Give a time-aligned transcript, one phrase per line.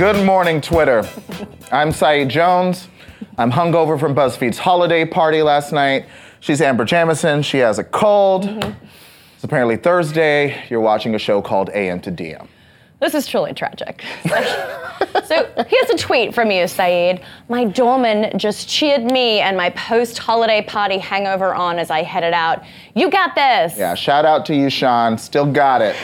[0.00, 1.06] Good morning, Twitter.
[1.70, 2.88] I'm Saeed Jones.
[3.36, 6.06] I'm hungover from BuzzFeed's holiday party last night.
[6.40, 7.42] She's Amber Jamieson.
[7.42, 8.46] She has a cold.
[8.46, 10.64] It's apparently Thursday.
[10.70, 12.48] You're watching a show called AM to DM.
[12.98, 14.02] This is truly tragic.
[15.26, 17.20] so here's a tweet from you, Saeed.
[17.50, 22.64] My doorman just cheered me and my post-holiday party hangover on as I headed out.
[22.94, 23.76] You got this.
[23.76, 25.18] Yeah, shout out to you, Sean.
[25.18, 25.94] Still got it.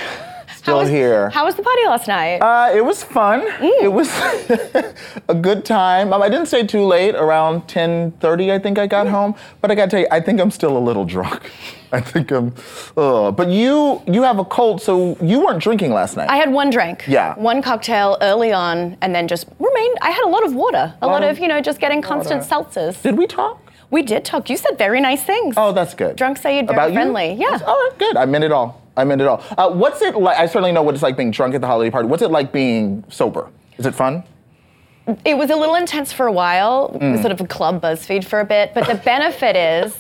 [0.66, 1.30] Still How was, here.
[1.30, 2.38] How was the party last night?
[2.38, 3.44] Uh, it was fun.
[3.60, 4.08] It was
[5.28, 6.12] a good time.
[6.12, 7.14] Um, I didn't stay too late.
[7.14, 9.36] Around 10:30, I think I got home.
[9.60, 11.52] But I got to tell you, I think I'm still a little drunk.
[11.92, 12.52] I think I'm.
[12.96, 16.28] Uh, but you, you have a cold, so you weren't drinking last night.
[16.28, 17.04] I had one drink.
[17.06, 17.36] Yeah.
[17.38, 19.96] One cocktail early on, and then just remained.
[20.02, 20.92] I had a lot of water.
[21.00, 23.00] A lot of, you know, just getting constant seltzers.
[23.02, 23.62] Did we talk?
[23.90, 24.50] We did talk.
[24.50, 25.54] You said very nice things.
[25.56, 26.16] Oh, that's good.
[26.16, 26.94] Drunk Saeed, very About you?
[26.94, 27.34] friendly.
[27.34, 27.50] Yeah.
[27.52, 28.16] That's- All right, good.
[28.16, 28.82] I meant it all.
[28.96, 29.42] I meant it all.
[29.56, 30.38] Uh, what's it like?
[30.38, 32.08] I certainly know what it's like being drunk at the holiday party.
[32.08, 33.50] What's it like being sober?
[33.78, 34.24] Is it fun?
[35.24, 37.20] It was a little intense for a while, Mm.
[37.20, 38.74] Sort of a club BuzzFeed for a bit.
[38.74, 39.94] But the benefit is,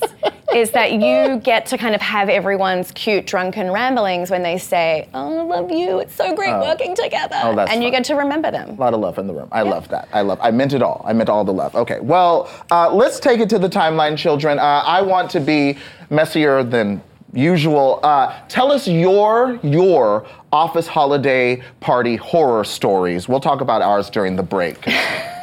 [0.52, 5.08] is that you get to kind of have everyone's cute drunken ramblings when they say,
[5.14, 6.00] "Oh, I love you.
[6.00, 8.70] It's so great working together," Oh, that's and you get to remember them.
[8.70, 9.48] A lot of love in the room.
[9.52, 10.08] I love that.
[10.12, 10.40] I love.
[10.42, 11.02] I meant it all.
[11.06, 11.76] I meant all the love.
[11.76, 12.00] Okay.
[12.00, 14.58] Well, uh, let's take it to the timeline, children.
[14.58, 15.78] Uh, I want to be
[16.10, 17.00] messier than
[17.36, 18.00] usual.
[18.02, 23.28] Uh, tell us your your office holiday party horror stories.
[23.28, 24.86] We'll talk about ours during the break.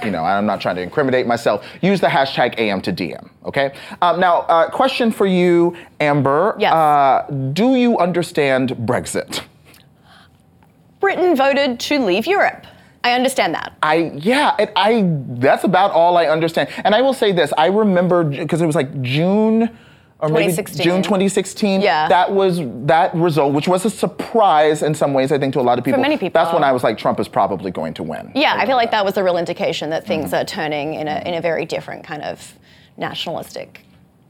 [0.03, 1.65] you know, I'm not trying to incriminate myself.
[1.81, 3.29] Use the hashtag AM to DM.
[3.45, 3.73] Okay.
[4.01, 6.55] Um, now, uh, question for you, Amber.
[6.59, 6.73] Yes.
[6.73, 9.43] Uh, do you understand Brexit?
[10.99, 12.65] Britain voted to leave Europe.
[13.03, 13.73] I understand that.
[13.83, 16.69] I yeah, it, I that's about all I understand.
[16.85, 19.69] And I will say this: I remember because it was like June
[20.23, 20.83] or maybe 2016.
[20.83, 21.81] June 2016.
[21.81, 22.07] Yeah.
[22.07, 25.31] that was that result, which was a surprise in some ways.
[25.33, 25.97] I think to a lot of people.
[25.97, 26.41] For many people.
[26.41, 28.31] That's when I was like, Trump is probably going to win.
[28.33, 30.35] Yeah, I feel like that was a real indication that things Mm-hmm.
[30.35, 32.57] are turning in a in a very different kind of
[32.95, 33.81] nationalistic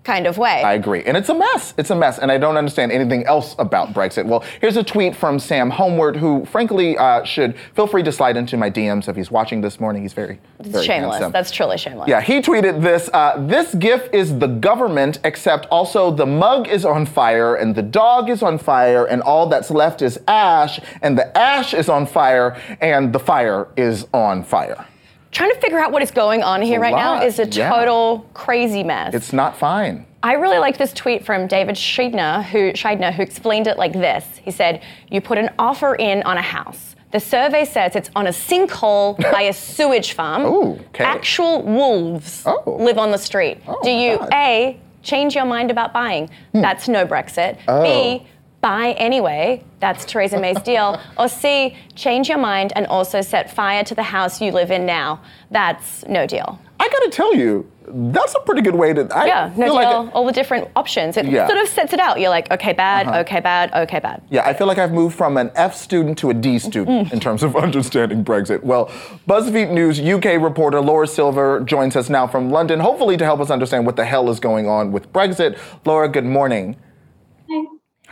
[0.03, 0.61] kind of way.
[0.63, 1.03] I agree.
[1.03, 1.73] And it's a mess.
[1.77, 2.19] It's a mess.
[2.19, 4.25] And I don't understand anything else about Brexit.
[4.25, 8.37] Well, here's a tweet from Sam Homeward, who frankly uh, should feel free to slide
[8.37, 10.01] into my DMs if he's watching this morning.
[10.01, 11.15] He's very, very shameless.
[11.15, 11.31] handsome.
[11.31, 12.07] That's truly shameless.
[12.09, 13.09] Yeah, he tweeted this.
[13.13, 17.81] Uh, this GIF is the government, except also the mug is on fire and the
[17.81, 22.05] dog is on fire, and all that's left is ash, and the ash is on
[22.05, 24.85] fire, and the fire is on fire.
[25.33, 27.69] Trying to figure out what is going on here right now is a yeah.
[27.69, 29.13] total crazy mess.
[29.13, 30.05] It's not fine.
[30.21, 34.25] I really like this tweet from David Schneider who, Schneider, who explained it like this.
[34.43, 36.95] He said, You put an offer in on a house.
[37.11, 40.43] The survey says it's on a sinkhole by a sewage farm.
[40.45, 41.03] Ooh, okay.
[41.03, 42.63] Actual wolves Oh.
[42.79, 43.57] live on the street.
[43.67, 44.25] Oh, Do you, God.
[44.27, 44.33] Hmm.
[44.33, 46.29] A, change your mind about buying?
[46.53, 47.57] That's no Brexit.
[47.67, 47.83] Oh.
[47.83, 48.25] B,
[48.63, 49.63] buy anyway.
[49.79, 50.99] That's Theresa May's deal.
[51.19, 54.85] Or C, change your mind and also set fire to the house you live in
[54.87, 55.21] now.
[55.51, 56.59] That's no deal.
[56.79, 59.07] I gotta tell you, that's a pretty good way to.
[59.15, 59.75] I Yeah, no deal.
[59.75, 61.17] like all the different options.
[61.17, 61.41] It Yeah.
[61.43, 61.49] Uh-huh.
[61.49, 62.19] sort of sets it out.
[62.19, 64.21] You're like, okay, bad, okay, bad, okay, bad.
[64.29, 67.19] Yeah, I feel like I've moved from an F student to a D student in
[67.19, 68.63] terms of understanding Brexit.
[68.63, 68.87] Well,
[69.29, 73.49] BuzzFeed News UK reporter Laura Silver joins us now from London, hopefully to help us
[73.51, 75.57] understand what the hell is going on with Brexit.
[75.85, 76.75] Laura, good morning.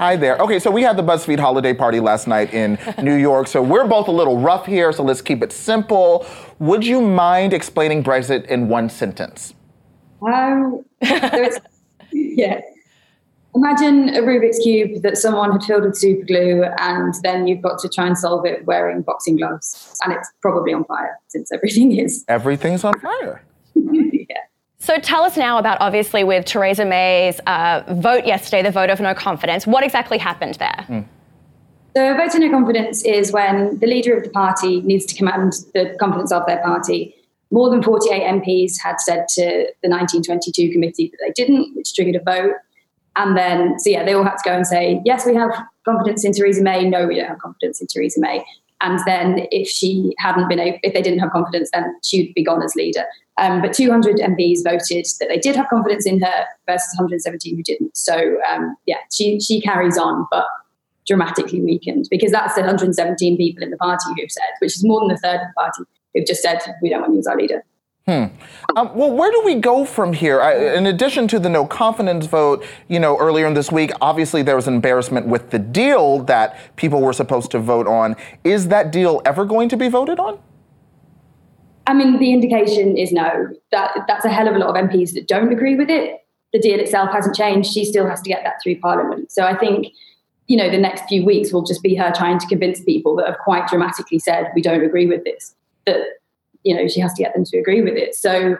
[0.02, 0.36] Hi there.
[0.40, 3.46] Okay, so we had the BuzzFeed holiday party last night in New York.
[3.46, 6.26] So we're both a little rough here, so let's keep it simple.
[6.58, 9.54] Would you mind explaining Brexit in one sentence?
[10.24, 10.84] Um,
[12.12, 12.62] yeah.
[13.54, 17.78] Imagine a Rubik's Cube that someone had filled with super glue, and then you've got
[17.82, 19.96] to try and solve it wearing boxing gloves.
[20.04, 22.26] And it's probably on fire since everything is.
[22.28, 23.44] Everything's on fire.
[24.82, 24.86] yeah.
[24.86, 29.00] So tell us now about obviously with Theresa May's uh, vote yesterday, the vote of
[29.00, 29.68] no confidence.
[29.68, 30.86] What exactly happened there?
[31.96, 35.16] So, a vote of no confidence is when the leader of the party needs to
[35.16, 37.14] command the confidence of their party.
[37.52, 39.44] More than 48 MPs had said to
[39.84, 42.54] the 1922 committee that they didn't, which triggered a vote.
[43.18, 45.52] And then, so yeah, they all had to go and say, yes, we have
[45.84, 46.88] confidence in Theresa May.
[46.88, 48.46] No, we don't have confidence in Theresa May.
[48.82, 52.64] And then, if she hadn't been, if they didn't have confidence, then she'd be gone
[52.64, 53.04] as leader.
[53.38, 57.64] Um, but 200 MPs voted that they did have confidence in her versus 117 who
[57.64, 57.96] didn't.
[57.96, 60.46] So um, yeah, she she carries on, but
[61.08, 65.02] dramatically weakened because that's the 117 people in the party who've said, which is more
[65.02, 65.84] than a third of the party
[66.14, 67.64] who've just said we don't want you as our leader.
[68.08, 68.32] Um,
[68.76, 70.42] well, where do we go from here?
[70.42, 74.42] I, in addition to the no confidence vote, you know, earlier in this week, obviously
[74.42, 78.16] there was embarrassment with the deal that people were supposed to vote on.
[78.44, 80.40] Is that deal ever going to be voted on?
[81.88, 83.50] I mean, the indication is no.
[83.72, 86.26] That that's a hell of a lot of MPs that don't agree with it.
[86.54, 87.72] The deal itself hasn't changed.
[87.72, 89.32] She still has to get that through Parliament.
[89.32, 89.88] So I think,
[90.48, 93.28] you know, the next few weeks will just be her trying to convince people that
[93.28, 95.56] have quite dramatically said we don't agree with this.
[95.86, 96.21] that
[96.64, 98.16] you know she has to get them to agree with it.
[98.16, 98.58] So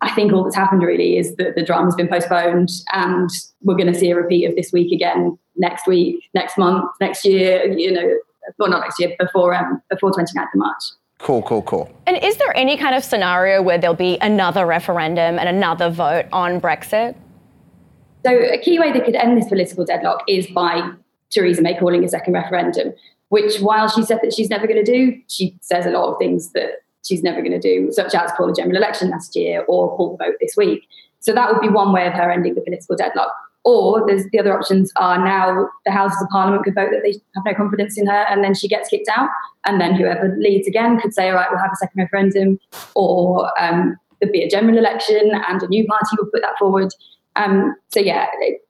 [0.00, 3.30] I think all that's happened really is that the drama's been postponed, and
[3.62, 7.24] we're going to see a repeat of this week again next week, next month, next
[7.24, 7.66] year.
[7.72, 8.18] You know,
[8.58, 10.82] well not next year before um, before 29th of March.
[11.18, 11.90] Cool, cool, cool.
[12.06, 16.26] And is there any kind of scenario where there'll be another referendum and another vote
[16.32, 17.14] on Brexit?
[18.26, 20.90] So a key way they could end this political deadlock is by
[21.30, 22.94] Theresa May calling a second referendum,
[23.28, 26.18] which while she said that she's never going to do, she says a lot of
[26.18, 29.64] things that she's never going to do, such as call a general election last year
[29.68, 30.86] or call the vote this week.
[31.20, 33.32] So that would be one way of her ending the political deadlock.
[33.66, 37.12] Or there's the other options are now the Houses of Parliament could vote that they
[37.34, 39.30] have no confidence in her, and then she gets kicked out,
[39.64, 42.58] and then whoever leads again could say, all right, we'll have a second referendum,
[42.94, 46.92] or um, there'd be a general election, and a new party would put that forward.
[47.36, 48.60] Um, so yeah, it,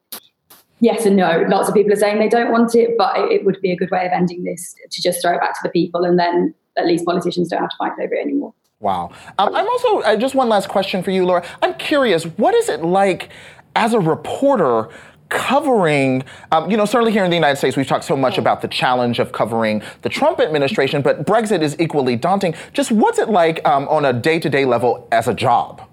[0.79, 1.45] yes and no.
[1.49, 3.77] Lots of people are saying they don't want it, but it, it would be a
[3.77, 6.55] good way of ending this to just throw it back to the people, and then
[6.77, 8.55] at least politicians don't have to fight over it anymore.
[8.81, 9.13] Wow.
[9.39, 11.45] Um, I'm also, uh, just one last question for you, Laura.
[11.63, 13.31] I'm curious, what is it like
[13.77, 14.89] as a reporter?
[15.31, 16.23] Covering,
[16.53, 18.69] um, you know, certainly here in the United States, we've talked so much about the
[18.69, 22.55] challenge of covering the Trump administration, but Brexit is equally daunting.
[22.73, 25.89] Just what's it like um, on a day to day level as a job?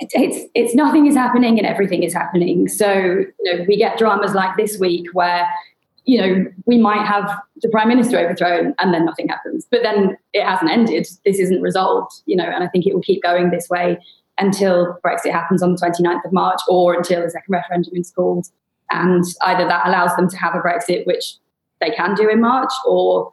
[0.00, 2.68] it's it's nothing is happening and everything is happening.
[2.68, 5.48] So you know we get dramas like this week where
[6.04, 7.30] you know we might have
[7.62, 11.06] the prime minister overthrown and then nothing happens, but then it hasn't ended.
[11.24, 13.98] This isn't resolved, you know, and I think it will keep going this way
[14.38, 18.46] until Brexit happens on the 29th of March or until the second referendum is called.
[18.90, 21.36] And either that allows them to have a Brexit, which
[21.80, 23.32] they can do in March, or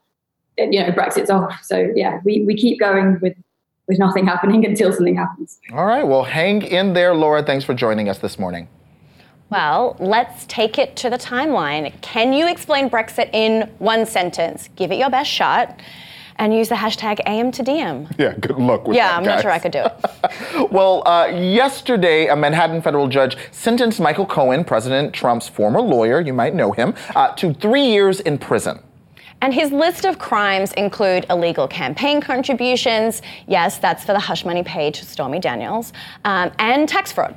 [0.57, 1.59] you know Brexit's off.
[1.63, 3.35] So yeah, we, we keep going with
[3.87, 5.59] with nothing happening until something happens.
[5.73, 6.03] All right.
[6.03, 7.41] Well, hang in there, Laura.
[7.41, 8.67] Thanks for joining us this morning.
[9.49, 11.93] Well, let's take it to the timeline.
[12.01, 14.69] Can you explain Brexit in one sentence?
[14.75, 15.79] Give it your best shot
[16.35, 18.13] and use the hashtag AM to DM.
[18.19, 19.11] Yeah, good luck with yeah, that.
[19.11, 19.35] Yeah, I'm guys.
[19.35, 20.71] not sure I could do it.
[20.71, 26.33] well, uh, yesterday, a Manhattan federal judge sentenced Michael Cohen, President Trump's former lawyer, you
[26.33, 28.79] might know him, uh, to three years in prison.
[29.41, 33.21] And his list of crimes include illegal campaign contributions.
[33.47, 35.93] Yes, that's for the hush money paid to Stormy Daniels,
[36.25, 37.35] um, and tax fraud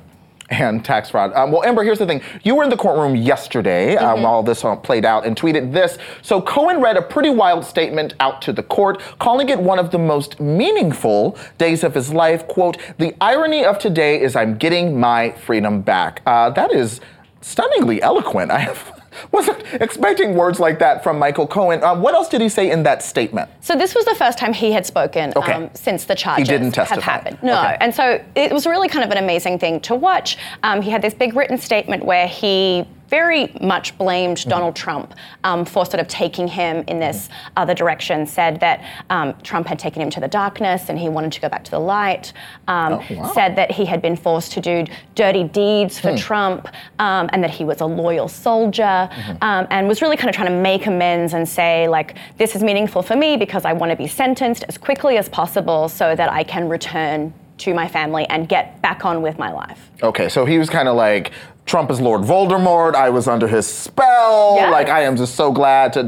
[0.51, 1.33] and tax fraud.
[1.35, 2.21] Um, well, Amber, here's the thing.
[2.43, 4.23] You were in the courtroom yesterday uh, mm-hmm.
[4.23, 5.99] while this played out and tweeted this.
[6.23, 9.91] So Cohen read a pretty wild statement out to the court, calling it one of
[9.91, 12.47] the most meaningful days of his life.
[12.49, 16.23] Quote, the irony of today is I'm getting my freedom back.
[16.27, 17.01] Uh, that is
[17.41, 18.51] stunningly eloquent.
[18.51, 19.00] I have
[19.33, 21.83] wasn't expecting words like that from Michael Cohen.
[21.83, 23.51] Uh, what else did he say in that statement?
[23.61, 25.53] So this was the first time he had spoken okay.
[25.53, 26.95] um, since the charges he didn't testify.
[26.95, 27.39] have happened.
[27.43, 27.77] No, okay.
[27.81, 30.39] and so it was really kind of an amazing thing to watch.
[30.63, 34.51] Um, he had this big written statement where he very much blamed mm-hmm.
[34.51, 35.15] Donald Trump
[35.45, 39.79] um, for sort of taking him in this other direction, said that um, Trump had
[39.79, 42.33] taken him to the darkness and he wanted to go back to the light,
[42.69, 43.33] um, oh, wow.
[43.33, 46.17] said that he had been forced to do dirty deeds for hmm.
[46.17, 46.69] Trump
[46.99, 49.31] um, and that he was a loyal soldier, mm-hmm.
[49.43, 52.63] Um, and was really kind of trying to make amends and say, like, this is
[52.63, 56.31] meaningful for me because I want to be sentenced as quickly as possible so that
[56.31, 59.91] I can return to my family and get back on with my life.
[60.03, 61.33] Okay, so he was kind of like,
[61.67, 62.95] Trump is Lord Voldemort.
[62.95, 64.57] I was under his spell.
[64.57, 64.71] Yeah.
[64.71, 66.03] Like, I am just so glad to.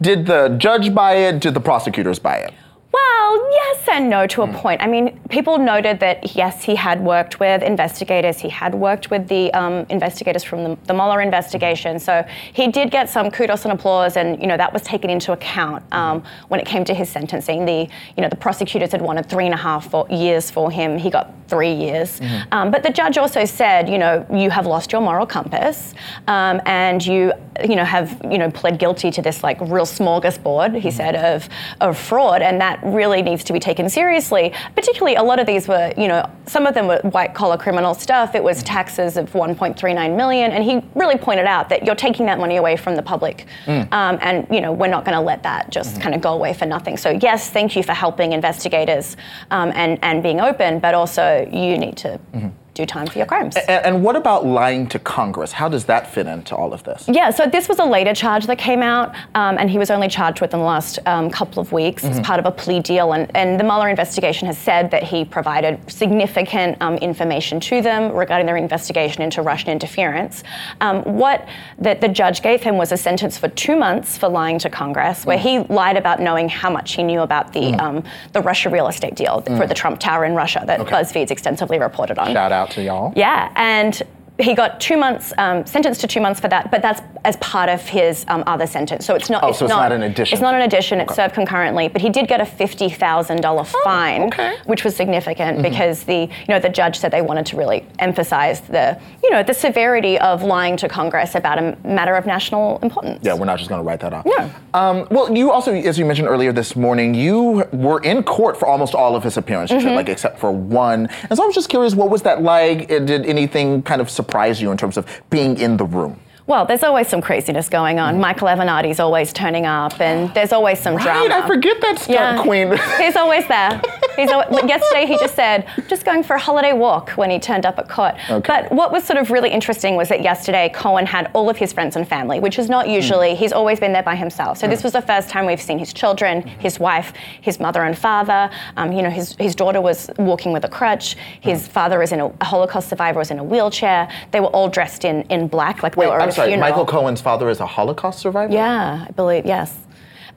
[0.00, 1.40] Did the judge buy it?
[1.40, 2.54] Did the prosecutors buy it?
[2.90, 4.54] Well, yes and no to a mm.
[4.54, 4.82] point.
[4.82, 8.38] I mean, people noted that yes, he had worked with investigators.
[8.38, 11.98] He had worked with the um, investigators from the, the Mueller investigation.
[11.98, 15.32] So he did get some kudos and applause, and you know that was taken into
[15.32, 17.66] account um, when it came to his sentencing.
[17.66, 20.96] The you know the prosecutors had wanted three and a half years for him.
[20.96, 22.20] He got three years.
[22.20, 22.52] Mm-hmm.
[22.52, 25.94] Um, but the judge also said, you know, you have lost your moral compass,
[26.26, 27.32] um, and you
[27.64, 30.74] you know have you know pled guilty to this like real smorgasbord.
[30.74, 30.96] He mm-hmm.
[30.96, 31.48] said of
[31.80, 34.52] of fraud, and that really needs to be taken seriously.
[34.74, 37.94] Particularly, a lot of these were, you know, some of them were white collar criminal
[37.94, 38.34] stuff.
[38.34, 42.38] It was taxes of 1.39 million, and he really pointed out that you're taking that
[42.38, 43.92] money away from the public, mm.
[43.92, 46.02] um, and you know we're not going to let that just mm-hmm.
[46.02, 46.96] kind of go away for nothing.
[46.96, 49.16] So yes, thank you for helping investigators
[49.50, 52.20] um, and and being open, but also you need to.
[52.32, 53.56] Mm-hmm do time for your crimes.
[53.56, 55.52] And, and, what about lying to Congress?
[55.52, 57.04] How does that fit into all of this?
[57.08, 60.08] Yeah, so this was a later charge that came out, um, and he was only
[60.08, 62.12] charged with in the last um, couple of weeks mm-hmm.
[62.12, 63.12] as part of a plea deal.
[63.12, 68.12] And, and, the Mueller investigation has said that he provided significant um, information to them
[68.12, 70.44] regarding their investigation into Russian interference.
[70.80, 74.58] Um, what the, the, judge gave him was a sentence for two months for lying
[74.60, 75.66] to Congress, where mm.
[75.66, 77.78] he lied about knowing how much he knew about the mm.
[77.78, 79.56] Um, the Russia real estate deal mm.
[79.56, 80.90] for the Trump Tower in Russia that okay.
[80.90, 82.32] BuzzFeed's extensively reported on.
[82.32, 83.12] Shout out out to y'all.
[83.16, 84.00] Yeah, and
[84.40, 87.68] he got two months, um, sentenced to two months for that, but that's as part
[87.68, 89.04] of his um, other sentence.
[89.04, 89.42] So it's not.
[89.42, 90.32] Oh, so it's not an addition.
[90.34, 91.00] It's not an addition.
[91.00, 94.54] It's served concurrently, but he did get a fifty thousand dollar fine, Oh, okay.
[94.54, 94.70] Mm-hmm.
[94.70, 98.60] which was significant because the you know the judge said they wanted to really emphasize
[98.60, 103.18] the you know the severity of lying to Congress about a matter of national importance.
[103.24, 104.24] Yeah, we're not just going to write that off.
[104.24, 104.50] No.
[104.74, 108.68] Um, well, you also, as you mentioned earlier this morning, you were in court for
[108.68, 109.96] almost all of his appearances, Mm-hmm.
[109.96, 111.08] like except for one.
[111.28, 112.86] And so I was just curious, what was that like?
[112.88, 114.27] Did anything kind of surprise
[114.60, 116.20] you in terms of being in the room?
[116.48, 118.14] Well, there's always some craziness going on.
[118.14, 118.20] Mm.
[118.20, 121.44] Michael Avenatti's always turning up, and there's always some Right, drama.
[121.44, 122.74] I forget that stunt queen.
[122.98, 123.82] He's always there.
[124.16, 127.38] He's al- but yesterday he just said, just going for a holiday walk when he
[127.38, 128.14] turned up at court.
[128.30, 128.62] Okay.
[128.62, 131.72] But what was sort of really interesting was that yesterday Cohen had all of his
[131.72, 132.94] friends and family, which is not mm.
[132.94, 134.56] usually, he's always been there by himself.
[134.56, 134.84] So this mm.
[134.84, 137.12] was the first time we've seen his children, his wife,
[137.42, 138.50] his mother and father.
[138.78, 141.14] Um, you know, his, his daughter was walking with a crutch.
[141.42, 144.10] His father is in a, a Holocaust survivor, was in a wheelchair.
[144.30, 146.60] They were all dressed in, in black, like Wait, they were funeral.
[146.70, 148.52] Michael Cohen's father is a Holocaust survivor?
[148.52, 149.76] Yeah, I believe, yes.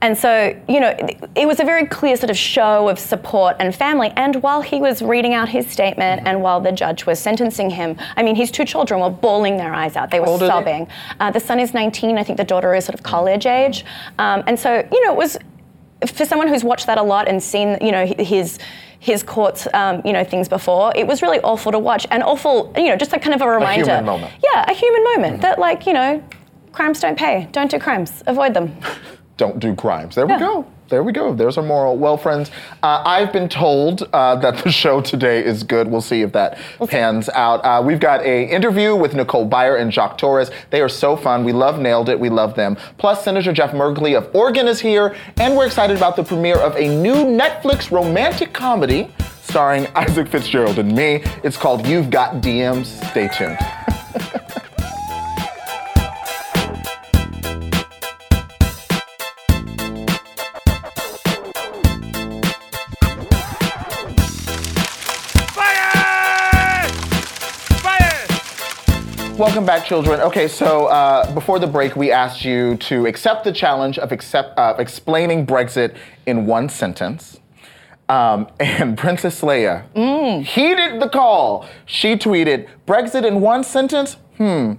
[0.03, 0.95] And so, you know,
[1.35, 4.11] it- was a very clear sort of show of support and family.
[4.15, 7.95] And while he was reading out his statement and while the judge was sentencing him,
[8.17, 10.09] I mean, his two children were bawling their eyes out.
[10.09, 10.47] They were are they?
[10.47, 10.87] sobbing.
[11.19, 13.85] Uh, the son is 19, I think the daughter is sort of college age.
[14.17, 15.37] Um, and so, you know, it was,
[16.07, 18.57] for someone who's watched that a lot and seen, you know, his,
[19.01, 22.71] his courts, um, you know, things before, it was really awful to watch and awful,
[22.77, 23.85] you know, just like kind of a reminder.
[23.85, 24.31] human moment.
[24.43, 26.23] Yeah, a human moment that, like, you know,
[26.71, 27.47] crimes don't pay.
[27.51, 28.21] Don't do crimes.
[28.27, 28.77] Avoid them.
[29.37, 30.15] Don't do crimes.
[30.15, 30.65] There we go.
[30.91, 31.33] There we go.
[31.33, 31.97] There's our moral.
[31.97, 32.51] Well, friends,
[32.83, 35.87] uh, I've been told uh, that the show today is good.
[35.87, 36.59] We'll see if that
[36.89, 37.63] pans out.
[37.63, 40.51] Uh, we've got a interview with Nicole Byer and Jacques Torres.
[40.69, 41.45] They are so fun.
[41.45, 42.19] We love Nailed It.
[42.19, 42.75] We love them.
[42.97, 46.75] Plus, Senator Jeff Merkley of Oregon is here, and we're excited about the premiere of
[46.75, 51.23] a new Netflix romantic comedy starring Isaac Fitzgerald and me.
[51.41, 52.87] It's called You've Got DMs.
[53.11, 53.57] Stay tuned.
[69.41, 70.21] Welcome back, children.
[70.21, 74.55] Okay, so uh, before the break, we asked you to accept the challenge of accept,
[74.55, 77.39] uh, explaining Brexit in one sentence.
[78.07, 79.81] Um, and Princess Leia
[80.45, 81.67] heeded the call.
[81.87, 84.17] She tweeted, Brexit in one sentence?
[84.37, 84.73] Hmm.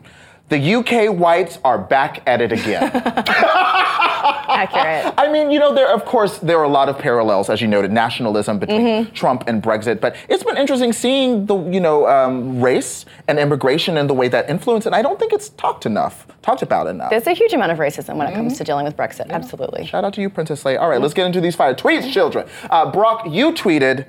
[0.48, 2.82] The UK whites are back at it again.
[4.52, 5.14] Accurate.
[5.18, 7.68] I mean, you know, there of course there are a lot of parallels, as you
[7.68, 10.00] noted, nationalism between Trump and Brexit.
[10.00, 14.28] But it's been interesting seeing the you know um, race and immigration and the way
[14.28, 14.86] that influence.
[14.86, 17.10] And I don't think it's talked enough, talked about enough.
[17.10, 19.30] There's a huge amount of racism when it comes to dealing with Brexit.
[19.30, 19.86] Absolutely.
[19.86, 20.80] Shout out to you, Princess Leia.
[20.80, 22.48] All right, let's get into these fire tweets, children.
[22.70, 24.06] Uh, Brock, you tweeted.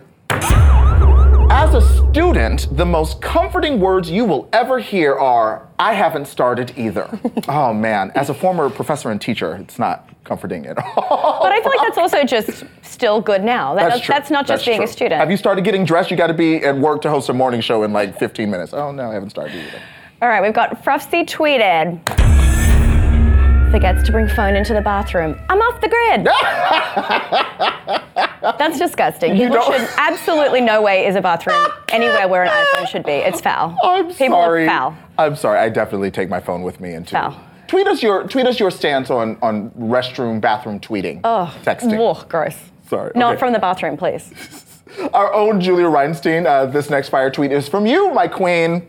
[1.56, 1.82] As a
[2.12, 7.08] student, the most comforting words you will ever hear are, I haven't started either.
[7.48, 11.40] oh man, as a former professor and teacher, it's not comforting at all.
[11.44, 13.76] But I feel like that's also just still good now.
[13.76, 14.14] That- That's true.
[14.16, 14.86] not just That's being true.
[14.86, 15.20] a student.
[15.20, 16.10] Have you started getting dressed?
[16.10, 18.74] You got to be at work to host a morning show in like 15 minutes.
[18.74, 19.80] Oh no, I haven't started either.
[20.24, 22.00] All right, we've got Frufsy tweeted.
[23.74, 25.36] Forgets to bring phone into the bathroom.
[25.50, 26.26] I'm off the grid.
[28.60, 29.34] That's disgusting.
[29.36, 33.14] People don't- should absolutely no way is a bathroom anywhere where an iPhone should be.
[33.14, 33.76] It's foul.
[33.84, 34.66] I'm People sorry.
[34.66, 34.96] are foul.
[35.18, 35.58] I'm sorry.
[35.58, 37.14] I definitely take my phone with me into.
[37.16, 37.36] Foul.
[37.68, 41.22] Tweet us your tweet us your stance on on restroom bathroom tweeting.
[41.24, 41.98] Oh, texting.
[42.00, 42.56] Ugh, gross.
[42.88, 43.40] Sorry, Not okay.
[43.40, 44.30] from the bathroom, please.
[45.16, 46.46] Our own Julia Reinstein.
[46.46, 48.88] Uh, this next fire tweet is from you, my queen.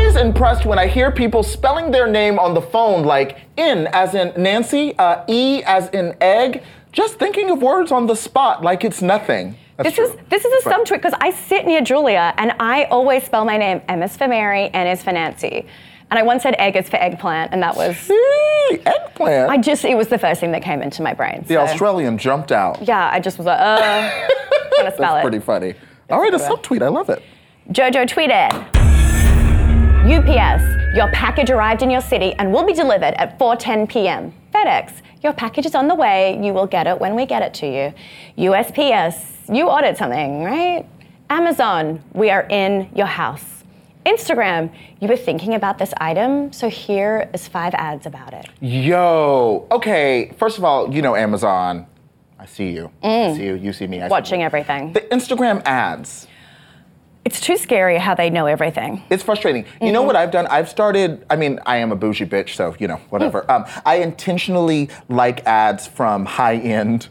[0.00, 4.14] Always impressed when I hear people spelling their name on the phone like in as
[4.14, 6.62] in Nancy, uh, E as in egg.
[6.90, 9.56] Just thinking of words on the spot like it's nothing.
[9.76, 12.84] That's This is this is a sub tweet because I sit near Julia and I
[12.84, 15.66] always spell my name M is for Mary, N is for Nancy.
[16.10, 19.50] And I once said egg is for eggplant, and that was See, eggplant.
[19.50, 21.42] I just it was the first thing that came into my brain.
[21.46, 22.80] the so- Australian jumped out.
[22.88, 23.78] Yeah, I just was like, uh,
[24.76, 25.22] trying to spell That's it.
[25.28, 25.74] pretty funny.
[26.08, 26.80] All right, a subtweet.
[26.82, 27.22] I love it.
[27.70, 28.79] Jojo tweeted
[30.04, 30.62] UPS,
[30.96, 34.32] your package arrived in your city and will be delivered at 4:10 p.m.
[34.52, 36.38] FedEx, your package is on the way.
[36.42, 37.92] You will get it when we get it to you.
[38.50, 40.86] USPS, you ordered something, right?
[41.28, 43.44] Amazon, we are in your house.
[44.06, 48.46] Instagram, you were thinking about this item, so here is five ads about it.
[48.60, 50.32] Yo, okay.
[50.38, 51.86] First of all, you know Amazon.
[52.38, 52.90] I see you.
[53.02, 53.54] I see you.
[53.54, 53.98] You see me.
[53.98, 54.10] I see Mm.
[54.10, 54.46] Watching you.
[54.46, 54.94] everything.
[54.94, 56.26] The Instagram ads.
[57.24, 59.02] It's too scary how they know everything.
[59.10, 59.64] It's frustrating.
[59.64, 59.92] You Mm-hmm.
[59.92, 60.46] know what I've done?
[60.46, 61.24] I've started.
[61.28, 63.48] I mean, I am a bougie bitch, so you know, whatever.
[63.50, 67.08] Um, I intentionally like ads from high-end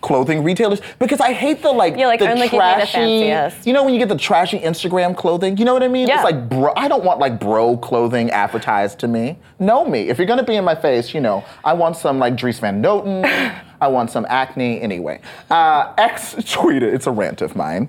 [0.00, 2.92] clothing retailers because I hate the like Yeah, like, the only give me the trashy.
[3.30, 3.64] fanciest.
[3.68, 5.56] You know when you get the trashy Instagram clothing?
[5.56, 6.08] You know what I mean?
[6.08, 6.16] Yeah.
[6.16, 6.72] It's like bro.
[6.76, 9.38] I don't want like bro clothing advertised to me.
[9.60, 10.08] Know me.
[10.08, 12.82] If you're gonna be in my face, you know, I want some like Dries Van
[12.82, 13.24] Noten.
[13.80, 14.80] I want some acne.
[14.80, 16.82] Anyway, uh, X tweeted.
[16.92, 17.88] It's a rant of mine.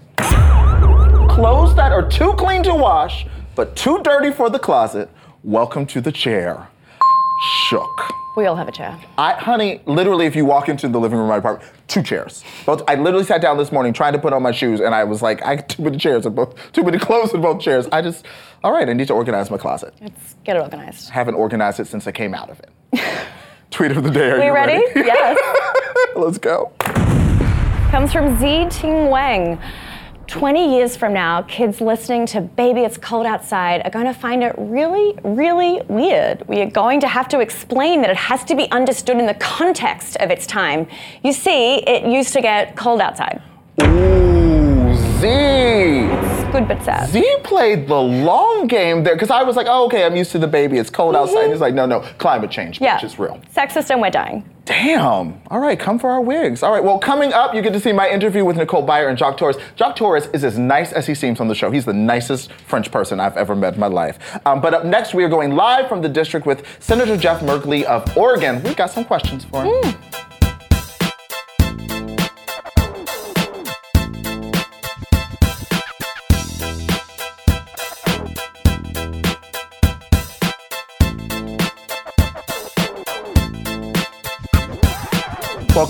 [1.33, 3.25] Clothes that are too clean to wash,
[3.55, 5.09] but too dirty for the closet.
[5.43, 6.67] Welcome to the chair.
[7.67, 7.89] Shook.
[8.37, 8.95] We all have a chair.
[9.17, 12.43] I, honey, literally, if you walk into the living room of my apartment, two chairs.
[12.67, 12.83] Both.
[12.87, 15.23] I literally sat down this morning trying to put on my shoes, and I was
[15.23, 17.87] like, I got too many chairs in both, too many clothes in both chairs.
[17.91, 18.25] I just,
[18.63, 19.93] all right, I need to organize my closet.
[20.01, 21.09] Let's get it organized.
[21.09, 23.01] Haven't organized it since I came out of it.
[23.71, 24.29] Tweet of the day.
[24.29, 24.83] Are We you ready?
[24.95, 25.37] yes.
[26.15, 26.71] Let's go.
[27.89, 29.59] Comes from Z Ting Wang.
[30.27, 34.43] 20 years from now, kids listening to Baby It's Cold Outside are going to find
[34.43, 36.47] it really, really weird.
[36.47, 39.33] We are going to have to explain that it has to be understood in the
[39.35, 40.87] context of its time.
[41.23, 43.41] You see, it used to get cold outside.
[43.81, 44.42] Ooh,
[46.53, 47.09] good but sad.
[47.09, 50.39] Z played the long game there because I was like, oh, okay, I'm used to
[50.39, 50.77] the baby.
[50.77, 51.49] It's cold outside.
[51.49, 52.95] He's like, no, no, climate change, yeah.
[52.95, 53.41] which is real.
[53.55, 54.47] Sexist and we're dying.
[54.65, 55.41] Damn.
[55.47, 56.61] All right, come for our wigs.
[56.61, 59.17] All right, well, coming up, you get to see my interview with Nicole Byer and
[59.17, 59.57] Jacques Torres.
[59.77, 61.71] Jacques Torres is as nice as he seems on the show.
[61.71, 64.39] He's the nicest French person I've ever met in my life.
[64.45, 67.83] Um, but up next, we are going live from the district with Senator Jeff Merkley
[67.83, 68.61] of Oregon.
[68.61, 69.95] We've got some questions for him.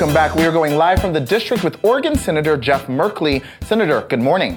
[0.03, 0.35] Welcome back.
[0.35, 3.41] We are going live from the district with Oregon Senator Jeff Merkley.
[3.63, 4.55] Senator, good morning.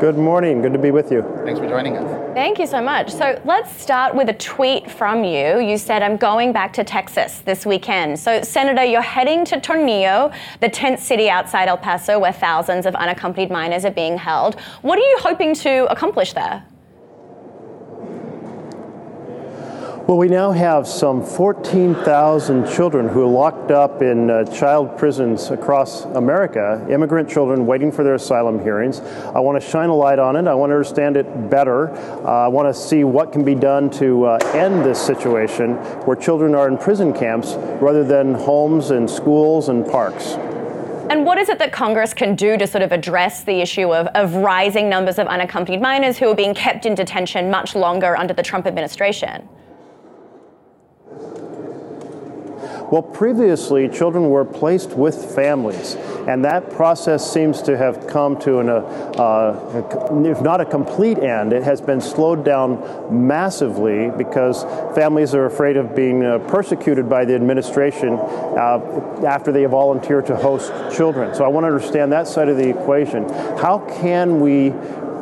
[0.00, 0.62] Good morning.
[0.62, 1.22] Good to be with you.
[1.44, 2.34] Thanks for joining us.
[2.34, 3.12] Thank you so much.
[3.12, 5.60] So let's start with a tweet from you.
[5.60, 8.18] You said, I'm going back to Texas this weekend.
[8.18, 12.96] So, Senator, you're heading to Tornillo, the tent city outside El Paso where thousands of
[12.96, 14.60] unaccompanied minors are being held.
[14.82, 16.64] What are you hoping to accomplish there?
[20.06, 25.50] Well, we now have some 14,000 children who are locked up in uh, child prisons
[25.50, 29.00] across America, immigrant children waiting for their asylum hearings.
[29.00, 30.46] I want to shine a light on it.
[30.46, 31.90] I want to understand it better.
[31.90, 36.14] Uh, I want to see what can be done to uh, end this situation where
[36.14, 40.34] children are in prison camps rather than homes and schools and parks.
[41.10, 44.06] And what is it that Congress can do to sort of address the issue of,
[44.14, 48.32] of rising numbers of unaccompanied minors who are being kept in detention much longer under
[48.32, 49.48] the Trump administration?
[52.90, 55.96] Well, previously, children were placed with families,
[56.28, 61.18] and that process seems to have come to an, uh, uh, if not a complete
[61.18, 64.62] end, it has been slowed down massively because
[64.94, 70.36] families are afraid of being uh, persecuted by the administration uh, after they volunteer to
[70.36, 71.34] host children.
[71.34, 73.28] So I want to understand that side of the equation.
[73.58, 74.72] How can we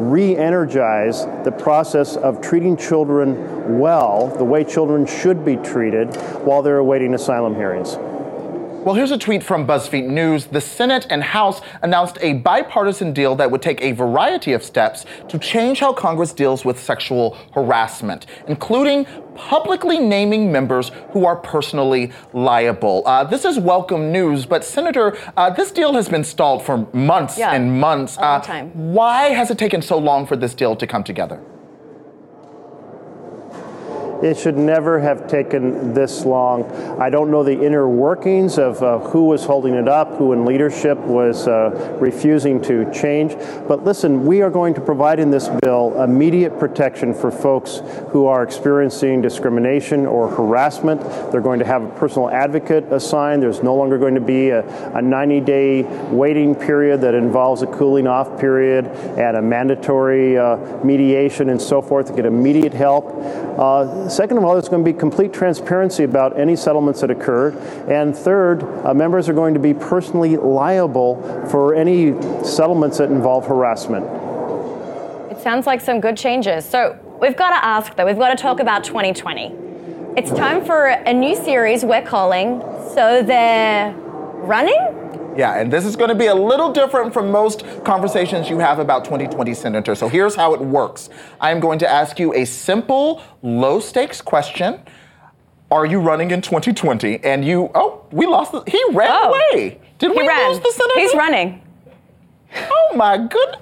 [0.01, 6.63] re energize the process of treating children well, the way children should be treated while
[6.63, 7.97] they're awaiting asylum hearings.
[8.85, 10.45] Well, here's a tweet from BuzzFeed News.
[10.45, 15.07] The Senate and House announced a bipartisan deal that would take a variety of steps
[15.29, 22.13] to change how Congress deals with sexual harassment, including publicly naming members who are personally
[22.35, 23.03] liable.
[23.07, 27.39] Uh, this is welcome news, but Senator, uh, this deal has been stalled for months
[27.39, 28.19] Yeah, and months.
[28.19, 28.71] a long Uh, time.
[28.93, 31.41] Why has it taken so long for this deal to come together?
[34.25, 36.65] It should never have taken this long.
[36.99, 40.47] I don't know the inner workings of uh, who was holding it up, who in
[40.47, 43.37] leadership was uh, refusing to change.
[43.69, 47.83] But listen, we are going to provide in this bill immediate protection for folks
[48.13, 51.03] who are experiencing discrimination or harassment.
[51.31, 53.43] They're going to have a personal advocate assigned.
[53.43, 58.07] There's no longer going to be a 90 day waiting period that involves a cooling
[58.07, 63.05] off period and a mandatory uh, mediation and so forth to get immediate help.
[63.59, 67.57] Uh, second of all, there's going to be complete transparency about any settlements that occurred.
[67.89, 72.13] And third, uh, members are going to be personally liable for any
[72.45, 74.07] settlements that involve harassment.
[75.31, 76.65] It sounds like some good changes.
[76.65, 79.53] So we've got to ask, though, we've got to talk about 2020.
[80.17, 82.61] It's time for a new series we're calling
[82.95, 85.04] So They're Running?
[85.37, 88.79] Yeah, and this is going to be a little different from most conversations you have
[88.79, 89.95] about 2020 Senator.
[89.95, 94.21] So here's how it works I am going to ask you a simple, low stakes
[94.21, 94.81] question.
[95.71, 97.25] Are you running in 2020?
[97.25, 99.33] And you, oh, we lost, the, he ran Oh.
[99.53, 99.81] away.
[99.99, 100.51] Did we ran.
[100.51, 101.01] lose the Senator?
[101.01, 101.63] He's running.
[102.57, 103.61] Oh my goodness.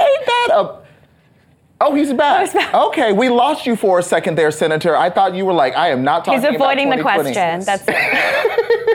[0.00, 0.79] Ain't that a.
[1.82, 2.44] Oh, he's back.
[2.44, 2.74] he's back.
[2.74, 4.94] Okay, we lost you for a second there, Senator.
[4.96, 7.32] I thought you were like, I am not talking He's avoiding the about 2020.
[7.32, 7.64] question.
[7.64, 8.66] That's it.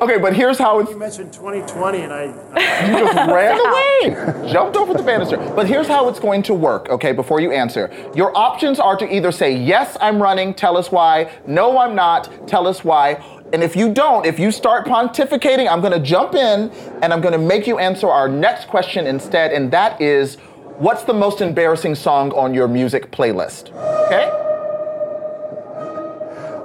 [0.00, 2.24] Okay, but here's how it's You mentioned 2020, and I.
[2.86, 5.36] You just ran away, jumped over the banister.
[5.36, 7.90] But here's how it's going to work, okay, before you answer.
[8.14, 12.48] Your options are to either say, yes, I'm running, tell us why, no, I'm not,
[12.48, 13.22] tell us why.
[13.52, 16.70] And if you don't, if you start pontificating, I'm gonna jump in
[17.02, 20.38] and I'm gonna make you answer our next question instead, and that is,
[20.80, 23.70] what's the most embarrassing song on your music playlist?
[24.06, 24.36] Okay?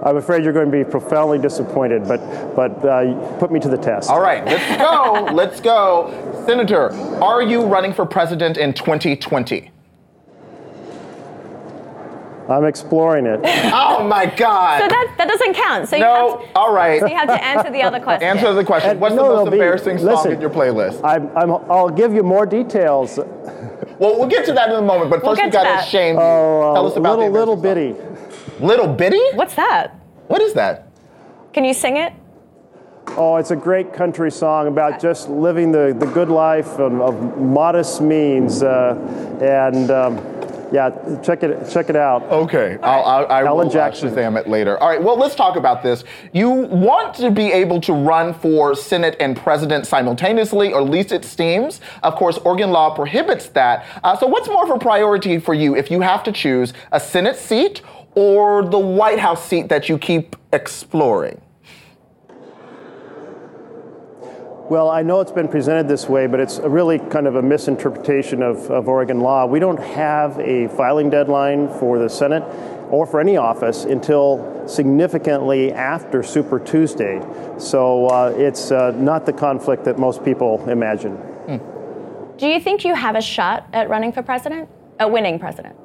[0.03, 2.19] I'm afraid you're going to be profoundly disappointed, but
[2.55, 4.09] but uh, put me to the test.
[4.09, 6.43] All right, let's go, let's go.
[6.45, 6.91] Senator,
[7.23, 9.71] are you running for president in 2020?
[12.47, 13.39] I'm exploring it.
[13.77, 14.81] Oh my God.
[14.81, 15.87] So that, that doesn't count.
[15.89, 16.99] So you, have to, all right.
[16.99, 18.27] so you have to answer the other question.
[18.27, 18.91] Answer the question.
[18.91, 21.01] And What's no, the most there'll be- embarrassing song listen, in your playlist?
[21.03, 23.17] I'm, I'm, I'll give you more details.
[23.99, 25.79] Well, we'll get to that in a moment, but We'll first we get to gotta
[25.81, 25.87] that.
[25.87, 26.21] shame you.
[26.21, 28.49] Oh, Tell us about little the little embarrassing bitty.
[28.59, 28.67] song.
[28.67, 29.21] Little bitty?
[29.33, 29.95] What's that?
[30.27, 30.87] What is that?
[31.53, 32.13] Can you sing it?
[33.17, 37.37] Oh, it's a great country song about just living the, the good life of, of
[37.39, 38.95] modest means, uh,
[39.41, 40.17] and um,
[40.75, 42.21] yeah, check it check it out.
[42.23, 44.09] Okay, I'll, I'll, I Alan will Jackson.
[44.09, 44.77] Shazam it later.
[44.77, 46.03] All right, well, let's talk about this.
[46.33, 51.13] You want to be able to run for Senate and President simultaneously, or at least
[51.13, 51.79] it seems.
[52.03, 53.85] Of course, Oregon law prohibits that.
[54.03, 56.99] Uh, so, what's more of a priority for you if you have to choose a
[56.99, 57.81] Senate seat
[58.15, 61.39] or the White House seat that you keep exploring?
[64.67, 68.41] Well, I know it's been presented this way, but it's really kind of a misinterpretation
[68.41, 69.45] of, of Oregon law.
[69.45, 72.41] We don't have a filing deadline for the Senate
[72.89, 77.21] or for any office until significantly after Super Tuesday.
[77.59, 81.15] So uh, it's uh, not the conflict that most people imagine.
[82.37, 84.67] Do you think you have a shot at running for president?
[84.99, 85.75] At winning president?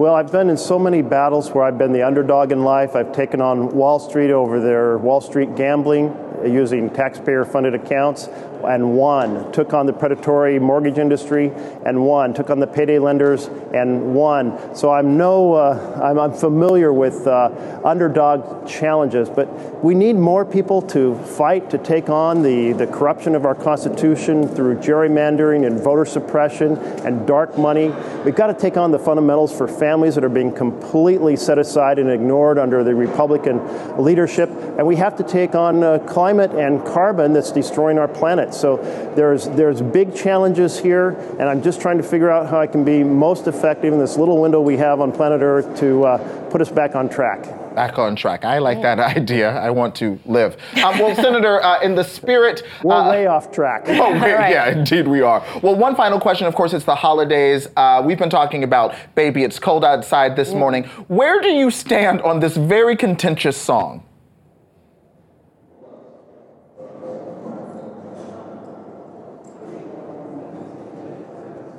[0.00, 2.96] Well, I've been in so many battles where I've been the underdog in life.
[2.96, 8.30] I've taken on Wall Street over their Wall Street gambling using taxpayer funded accounts
[8.64, 9.50] and won.
[9.52, 11.52] Took on the predatory mortgage industry
[11.84, 12.34] and won.
[12.34, 14.74] Took on the payday lenders and won.
[14.74, 19.48] So I'm no, uh, I'm, I'm familiar with uh, underdog challenges, but
[19.84, 24.48] we need more people to fight to take on the, the corruption of our Constitution
[24.48, 27.88] through gerrymandering and voter suppression and dark money.
[28.24, 31.98] We've got to take on the fundamentals for families that are being completely set aside
[31.98, 34.50] and ignored under the Republican leadership.
[34.50, 38.49] And we have to take on uh, climate and carbon that's destroying our planet.
[38.52, 38.76] So
[39.16, 42.84] there's, there's big challenges here, and I'm just trying to figure out how I can
[42.84, 46.60] be most effective in this little window we have on planet Earth to uh, put
[46.60, 47.42] us back on track.
[47.74, 48.44] Back on track.
[48.44, 49.50] I like that idea.
[49.56, 50.56] I want to live.
[50.84, 52.64] Um, well, Senator, uh, in the spirit.
[52.82, 53.84] We're uh, way off track.
[53.88, 54.50] Oh, wait, Right.
[54.50, 55.42] yeah, indeed we are.
[55.62, 56.46] Well, one final question.
[56.48, 57.68] Of course, it's the holidays.
[57.76, 60.84] Uh, we've been talking about "Baby, It's Cold Outside" this morning.
[61.08, 64.02] Where do you stand on this very contentious song?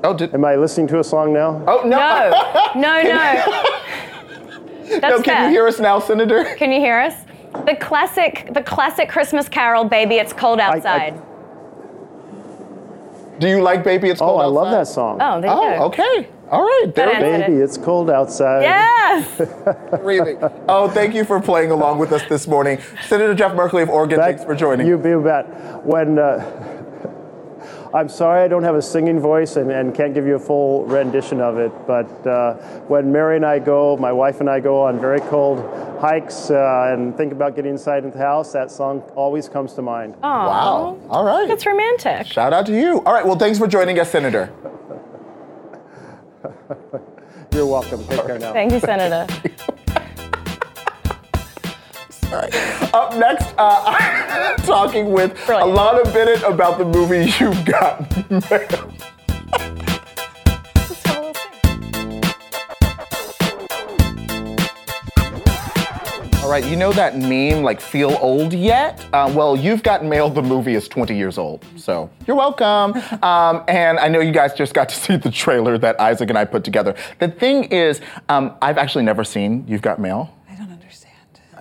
[0.03, 1.63] Oh, did, Am I listening to a song now?
[1.67, 1.97] oh no.
[2.75, 4.99] No, no, no.
[4.99, 5.43] That's no, can fair.
[5.45, 6.43] you hear us now, Senator?
[6.57, 7.13] Can you hear us?
[7.65, 11.21] The classic, the classic Christmas carol, "Baby, It's Cold I- Outside."
[13.39, 14.45] Do you like "Baby, It's Cold Outside?
[14.45, 15.17] Oh, I love that song.
[15.21, 15.83] oh, there you Oh, go.
[15.85, 16.27] okay.
[16.51, 16.91] All right.
[16.93, 17.47] There That we go.
[17.47, 18.63] Baby, it's cold outside.
[18.63, 19.41] Yes.
[20.01, 20.35] Really.
[20.67, 22.79] Oh, thank you for playing along with us this morning.
[23.07, 24.85] Senator Jeff Merkley of Oregon, Back- thanks for joining.
[24.87, 25.45] You be bet.
[25.85, 26.81] When uh,
[27.93, 30.86] I'm sorry I don't have a singing voice and, and can't give you a full
[30.86, 32.54] rendition of it, but uh,
[32.88, 35.60] when Mary and I go, my wife and I go on very cold
[35.99, 40.15] hikes uh, and think about getting inside the house, that song always comes to mind.
[40.23, 40.99] Wow.
[41.10, 41.47] All right.
[41.49, 42.27] That's romantic.
[42.27, 43.01] Shout out to you.
[43.06, 43.25] All right.
[43.25, 44.54] Well, thanks for joining us, Senator.
[47.54, 48.06] You're welcome.
[48.08, 48.54] Take care now.
[48.54, 49.27] Thank you, Senator.
[49.30, 49.75] All
[52.32, 52.54] right.
[52.94, 55.78] Up next, uh, talking with Brilliant.
[55.78, 58.94] Alanna Bennett about the movie You've Got Mail.
[60.74, 61.34] Let's have a little sing.
[66.44, 69.06] All right, you know that meme, like, feel old yet?
[69.13, 73.02] Uh, well, You've Got Mail, the movie is 20 years old, so you're welcome.
[73.22, 76.38] Um, and I know you guys just got to see the trailer that Isaac and
[76.38, 76.96] I put together.
[77.20, 80.34] The thing is, um, I've actually never seen You've Got Mail.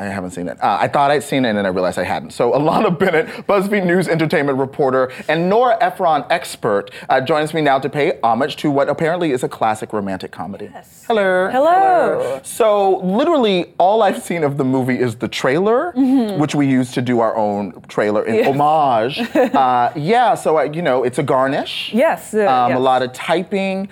[0.01, 0.11] I don't understand.
[0.11, 0.63] I haven't seen it.
[0.63, 2.31] Uh, I thought I'd seen it and then I realized I hadn't.
[2.31, 7.79] So Alanna Bennett, BuzzFeed News entertainment reporter and Nora Ephron expert, uh, joins me now
[7.79, 10.71] to pay homage to what apparently is a classic romantic comedy.
[10.73, 11.05] Yes.
[11.07, 11.51] Hello.
[11.51, 12.41] Hello.
[12.43, 15.93] So literally all I've seen of the movie is the trailer,
[16.39, 19.19] which we use to do our own trailer in homage.
[19.35, 21.93] uh, yeah, so I, you know, it's a garnish.
[21.93, 22.77] Yes, uh, um, yes.
[22.77, 23.89] A lot of typing.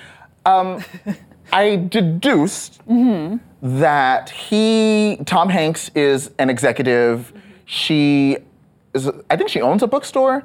[0.47, 0.85] Um,
[1.53, 2.81] I deduced
[3.63, 7.33] that he, Tom Hanks, is an executive.
[7.65, 8.39] She
[8.95, 10.45] is, I think she owns a bookstore,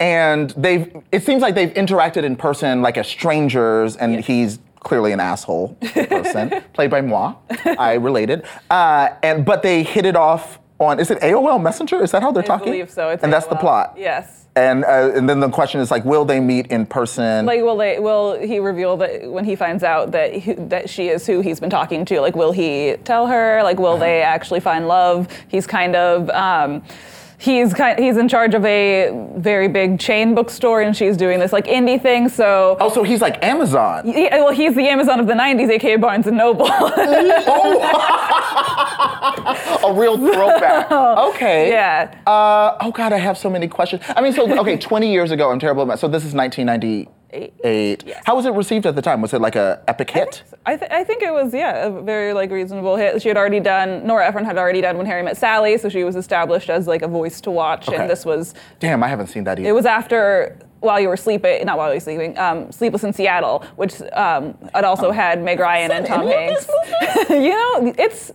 [0.00, 0.94] and they've.
[1.12, 5.76] It seems like they've interacted in person, like as strangers, and he's clearly an asshole
[5.92, 7.34] person, played by moi.
[7.78, 11.00] I related, uh, and but they hit it off on.
[11.00, 12.02] Is it AOL Messenger?
[12.02, 12.72] Is that how they're I talking?
[12.72, 13.08] believe so.
[13.10, 13.94] It's and that's the plot.
[13.96, 14.47] Yes.
[14.58, 17.46] And uh, and then the question is like, will they meet in person?
[17.46, 17.98] Like, will they?
[18.00, 21.60] Will he reveal that when he finds out that he, that she is who he's
[21.60, 22.20] been talking to?
[22.20, 23.62] Like, will he tell her?
[23.62, 25.28] Like, will they actually find love?
[25.48, 26.28] He's kind of.
[26.30, 26.82] Um,
[27.40, 27.98] He's kind.
[27.98, 32.02] He's in charge of a very big chain bookstore, and she's doing this like indie
[32.02, 32.28] thing.
[32.28, 34.02] So, oh, so he's like Amazon.
[34.08, 36.66] yeah, well, he's the Amazon of the '90s, aka Barnes and Noble.
[36.68, 38.08] oh.
[39.86, 40.90] a real throwback.
[41.38, 41.70] Okay.
[41.70, 42.14] yeah.
[42.26, 44.02] Uh, oh God, I have so many questions.
[44.08, 46.00] I mean, so okay, 20 years ago, I'm terrible at math.
[46.00, 46.34] So this is
[47.32, 48.04] 1998.
[48.06, 48.22] Yes.
[48.24, 49.20] How was it received at the time?
[49.20, 50.42] Was it like a epic hit?
[50.66, 53.20] I, th- I think it was yeah a very like reasonable hit.
[53.22, 56.04] She had already done Nora Ephron had already done When Harry Met Sally, so she
[56.04, 57.88] was established as like a voice to watch.
[57.88, 57.96] Okay.
[57.96, 59.68] And this was Damn, I haven't seen that either.
[59.68, 63.12] it was after While You Were Sleeping, not While You Were Sleeping, um, Sleepless in
[63.12, 66.68] Seattle, which um, it also had Meg Ryan and Tom Hanks.
[67.30, 68.32] you know, it's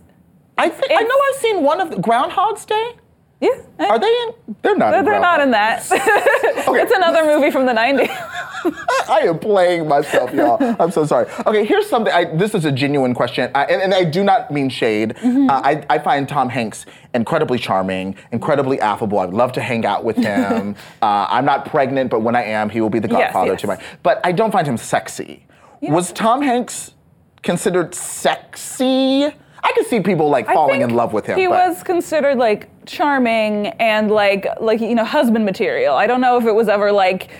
[0.56, 2.92] I, I know I've seen one of the Groundhog's Day.
[3.40, 3.50] yeah.
[3.80, 4.54] Are they in?
[4.62, 4.90] They're not.
[4.90, 5.84] They're, in they're not in that.
[5.90, 8.06] it's another movie from the 90s.
[9.08, 10.58] I am playing myself, y'all.
[10.80, 11.26] I'm so sorry.
[11.46, 12.12] Okay, here's something.
[12.12, 15.14] I, this is a genuine question, I, and, and I do not mean shade.
[15.16, 15.50] Mm-hmm.
[15.50, 19.18] Uh, I, I find Tom Hanks incredibly charming, incredibly affable.
[19.18, 20.76] I'd love to hang out with him.
[21.02, 23.66] uh, I'm not pregnant, but when I am, he will be the Yes, godfather to
[23.66, 23.82] my.
[24.02, 25.46] But I don't find him sexy.
[25.82, 26.94] Was Tom Hanks
[27.42, 29.30] considered sexy?
[29.64, 31.38] I could see people like falling in love with him.
[31.38, 35.94] He but was considered like charming and like like you know husband material.
[35.96, 37.30] I don't know if it was ever like.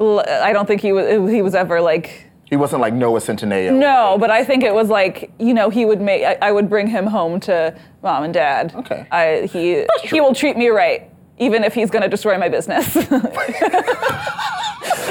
[0.00, 2.30] I don't think he was he was ever like.
[2.44, 3.72] he wasn't like Noah Centineo.
[3.76, 6.68] No, but I think it was like you know he would make I, I would
[6.68, 8.74] bring him home to mom and dad.
[8.74, 9.06] Okay.
[9.10, 12.94] I he he will treat me right even if he's going to destroy my business.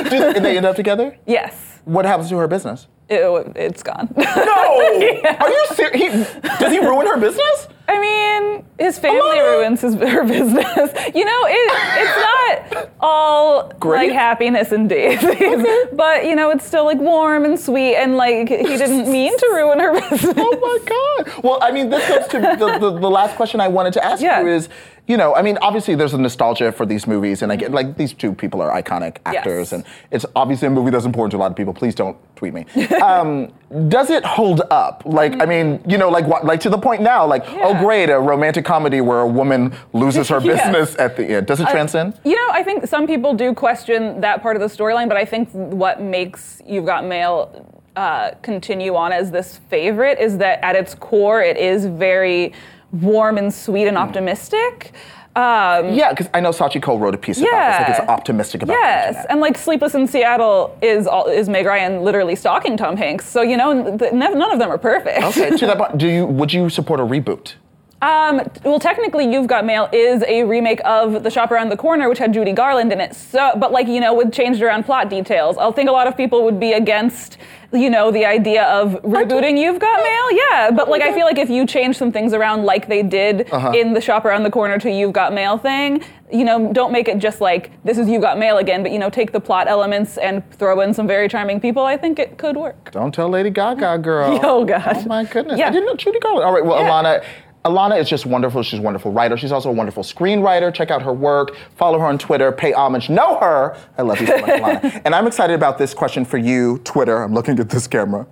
[0.09, 1.17] Did they end up together?
[1.25, 1.61] yes.
[1.85, 2.87] What happens to her business?
[3.09, 3.21] It,
[3.55, 4.11] it's gone.
[4.17, 4.23] No!
[5.39, 6.33] Are you serious?
[6.59, 7.67] Does he ruin her business?
[7.87, 10.91] I mean, his family ruins his her business.
[11.15, 14.07] You know, it, it's not all Great.
[14.09, 18.49] like happiness and daisies, but you know, it's still like warm and sweet, and like
[18.49, 20.33] he didn't mean to ruin her business.
[20.37, 21.43] Oh my God.
[21.43, 24.21] Well, I mean, this goes to the, the, the last question I wanted to ask
[24.21, 24.41] Yeah.
[24.41, 24.67] you is,
[25.07, 27.97] you know, I mean, obviously there's a nostalgia for these movies, and I get like
[27.97, 29.73] these two people are iconic actors, Yes.
[29.73, 31.73] and it's obviously a movie that's important to a lot of people.
[31.73, 32.65] Please don't tweet me.
[33.01, 33.53] Um,
[33.87, 35.01] does it hold up?
[35.05, 38.09] Like, I mean, you know, like what, like to the point now, like, oh great,
[38.09, 40.55] a romantic comedy where a woman loses her Yeah.
[40.71, 41.47] business at the end.
[41.47, 42.19] Does it transcend?
[42.23, 45.25] You know, I think some people do question that part of the storyline, but I
[45.25, 50.75] think what makes You've Got Mail uh, continue on as this favorite is that at
[50.75, 52.53] its core, it is very
[52.91, 54.91] warm and sweet and optimistic.
[55.35, 57.79] Um, Yeah, because I know Sachi Cole wrote a piece about this.
[57.79, 58.01] Like, Yeah.
[58.01, 62.35] it's optimistic about Yes, and like Sleepless in Seattle is all, is Meg Ryan literally
[62.35, 63.25] stalking Tom Hanks.
[63.27, 65.23] So you know, th- none none of them are perfect.
[65.23, 67.53] Okay, to that point, do you would you support a reboot?
[68.01, 72.07] Um, well, technically, You've Got Mail is a remake of The Shop Around the Corner,
[72.09, 73.15] which had Judy Garland in it.
[73.15, 76.15] So, but like you know, with changed around plot details, I think a lot of
[76.17, 77.37] people would be against,
[77.71, 80.31] you know, the idea of rebooting You've Got Mail.
[80.37, 83.49] Yeah, but like I feel like if you change some things around, like they did
[83.51, 83.71] Uh-huh.
[83.73, 87.07] in The Shop Around the Corner to You've Got Mail thing, you know, don't make
[87.07, 89.67] it just like this is You've Got Mail again, but you know, take the plot
[89.67, 91.83] elements and throw in some very charming people.
[91.85, 92.91] I think it could work.
[92.91, 94.37] Don't tell Lady Gaga, girl.
[94.43, 94.83] Oh, God.
[94.85, 95.57] Oh my goodness.
[95.57, 95.69] Yeah.
[95.69, 96.45] I didn't know Judy Garland.
[96.45, 96.63] All right.
[96.63, 96.89] Well, Yeah.
[96.89, 97.23] Alanna.
[97.65, 98.61] Alanna is just wonderful.
[98.61, 99.35] She's a wonderful writer.
[99.37, 100.71] She's also a wonderful screenwriter.
[100.71, 101.55] Check out her work.
[101.75, 102.51] Follow her on Twitter.
[102.51, 103.09] Pay homage.
[103.09, 103.75] Know her.
[103.97, 105.01] I love you so much, Alanna.
[105.05, 107.23] And I'm excited about this question for you, Twitter.
[107.23, 108.27] I'm looking at this camera.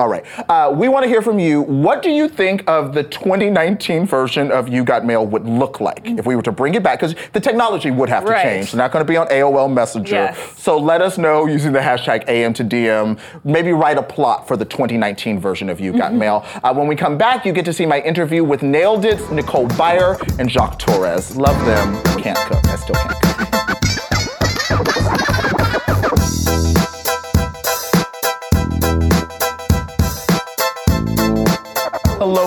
[0.00, 0.24] All right.
[0.48, 1.62] Uh, we want to hear from you.
[1.62, 6.02] What do you think of the 2019 version of You Got Mail would look like
[6.06, 7.00] if we were to bring it back?
[7.00, 8.42] Because the technology would have to Right.
[8.44, 8.64] change.
[8.66, 10.14] It's not going to be on AOL Messenger.
[10.14, 10.38] Yes.
[10.56, 13.18] So let us know using the hashtag AM to DM.
[13.42, 16.44] Maybe write a plot for the 2019 version of You Got Mail.
[16.62, 19.66] Uh, when we come back, you get to see my interview with Nailed It, Nicole
[19.70, 21.36] Byer, and Jacques Torres.
[21.36, 22.00] Love them.
[22.22, 22.64] Can't cook.
[22.68, 23.27] I still can't cook.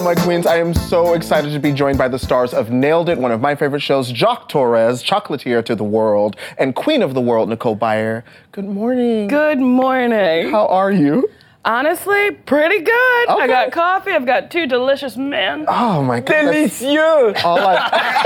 [0.04, 0.48] My queens.
[0.48, 3.40] I am so excited to be joined by the stars of Nailed It, one of
[3.40, 7.78] my favorite shows, Jacques Torres, chocolatier to the world, and queen of the world, Nicole
[7.78, 8.24] Byer.
[8.52, 9.28] Good morning.
[9.28, 10.50] Good morning.
[10.50, 11.30] How are you?
[11.64, 13.30] Honestly, pretty good.
[13.30, 13.44] Okay.
[13.44, 14.12] I got coffee.
[14.12, 15.66] I've got two delicious men.
[15.68, 16.46] Oh my god!
[16.46, 17.44] Délicieux!
[17.46, 18.26] All I-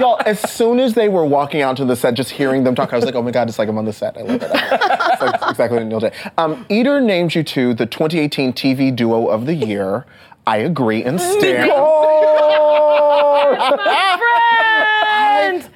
[0.00, 2.92] Y'all, as soon as they were walking out to the set, just hearing them talk,
[2.92, 4.18] I was like, oh my God, it's like I'm on the set.
[4.18, 4.50] I love it.
[4.52, 6.12] It's like exactly what Neil did.
[6.36, 10.04] Um, Eater named you to the 2018 TV Duo of the Year.
[10.46, 11.70] I agree and stand.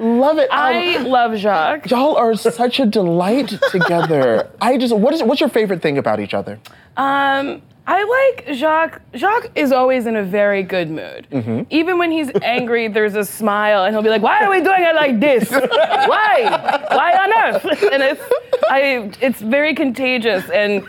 [0.01, 0.21] Friend!
[0.21, 0.51] Love it.
[0.51, 1.91] Um, I love Jacques.
[1.91, 4.51] y'all are such a delight together.
[4.61, 6.59] I just, what is, what's your favorite thing about each other?
[6.97, 8.05] Um, I
[8.37, 9.03] like Jacques.
[9.15, 11.27] Jacques is always in a very good mood.
[11.31, 11.63] Mm-hmm.
[11.71, 14.83] Even when he's angry, there's a smile, and he'll be like, "Why are we doing
[14.83, 15.51] it like this?
[15.51, 16.87] Why?
[16.91, 18.23] Why on earth?" And it's,
[18.71, 20.87] I, it's very contagious, and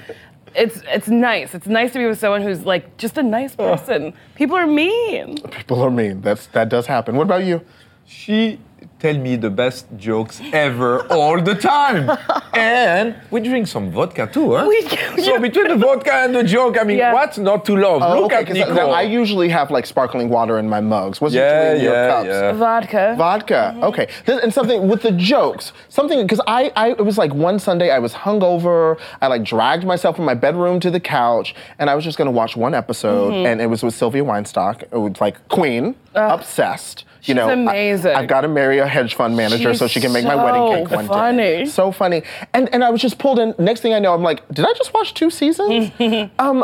[0.54, 1.56] it's, it's nice.
[1.56, 4.14] It's nice to be with someone who's like just a nice person.
[4.36, 5.38] People are mean.
[5.50, 6.22] People are mean.
[6.22, 7.16] That's that does happen.
[7.16, 7.62] What about you?
[8.06, 8.60] She
[9.02, 12.10] tell me the best jokes ever all the time.
[12.54, 14.66] and we drink some vodka too, huh?
[14.68, 14.82] We-
[15.24, 17.14] so between the vodka and the joke, I mean, Yeah.
[17.14, 18.02] what's not to love?
[18.04, 18.94] Oh, Look okay, at 'cause Nicole.
[18.94, 21.20] I usually have like sparkling water in my mugs.
[21.20, 22.28] What's yeah, usually in your cups?
[22.28, 22.52] yeah.
[22.54, 23.16] Vodka.
[23.18, 23.62] Vodka.
[23.90, 24.08] Okay.
[24.26, 25.74] Th- And something with the jokes.
[25.90, 28.98] Something because I, I it was like one Sunday I was hungover.
[29.22, 32.32] I like dragged myself from my bedroom to the couch, and I was just gonna
[32.42, 33.46] watch one episode, Mm-hmm.
[33.48, 34.84] and it was with Sylvia Weinstock.
[34.84, 37.06] It was like Queen, obsessed.
[37.24, 38.16] You know, I- amazing.
[38.16, 40.86] I've got to marry a hedge fund manager She's so she can make my wedding
[40.86, 41.14] cake one day.
[41.14, 41.66] funny.
[41.68, 42.24] So funny.
[42.54, 43.54] And and I was just pulled in.
[43.60, 45.92] Next thing I know, I'm like, did I just watch two seasons?
[46.40, 46.64] um.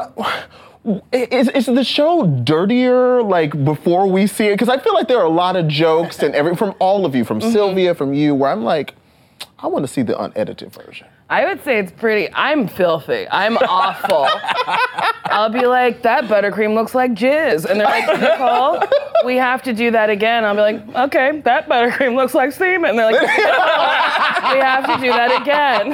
[1.12, 4.54] Is, is the show dirtier like before we see it?
[4.54, 7.14] Because I feel like there are a lot of jokes and every from all of
[7.14, 7.52] you, from Mm-hmm.
[7.52, 8.94] Sylvia, from you, where I'm like,
[9.60, 11.08] I want to see the unedited version.
[11.30, 12.34] I would say it's pretty.
[12.34, 13.28] I'm filthy.
[13.30, 14.28] I'm awful.
[15.26, 17.66] I'll be like, that buttercream looks like jizz.
[17.66, 18.82] And they're like, Nicole,
[19.26, 20.46] we have to do that again.
[20.46, 22.92] I'll be like, okay, that buttercream looks like semen.
[22.92, 25.88] And they're like, we have to do that again.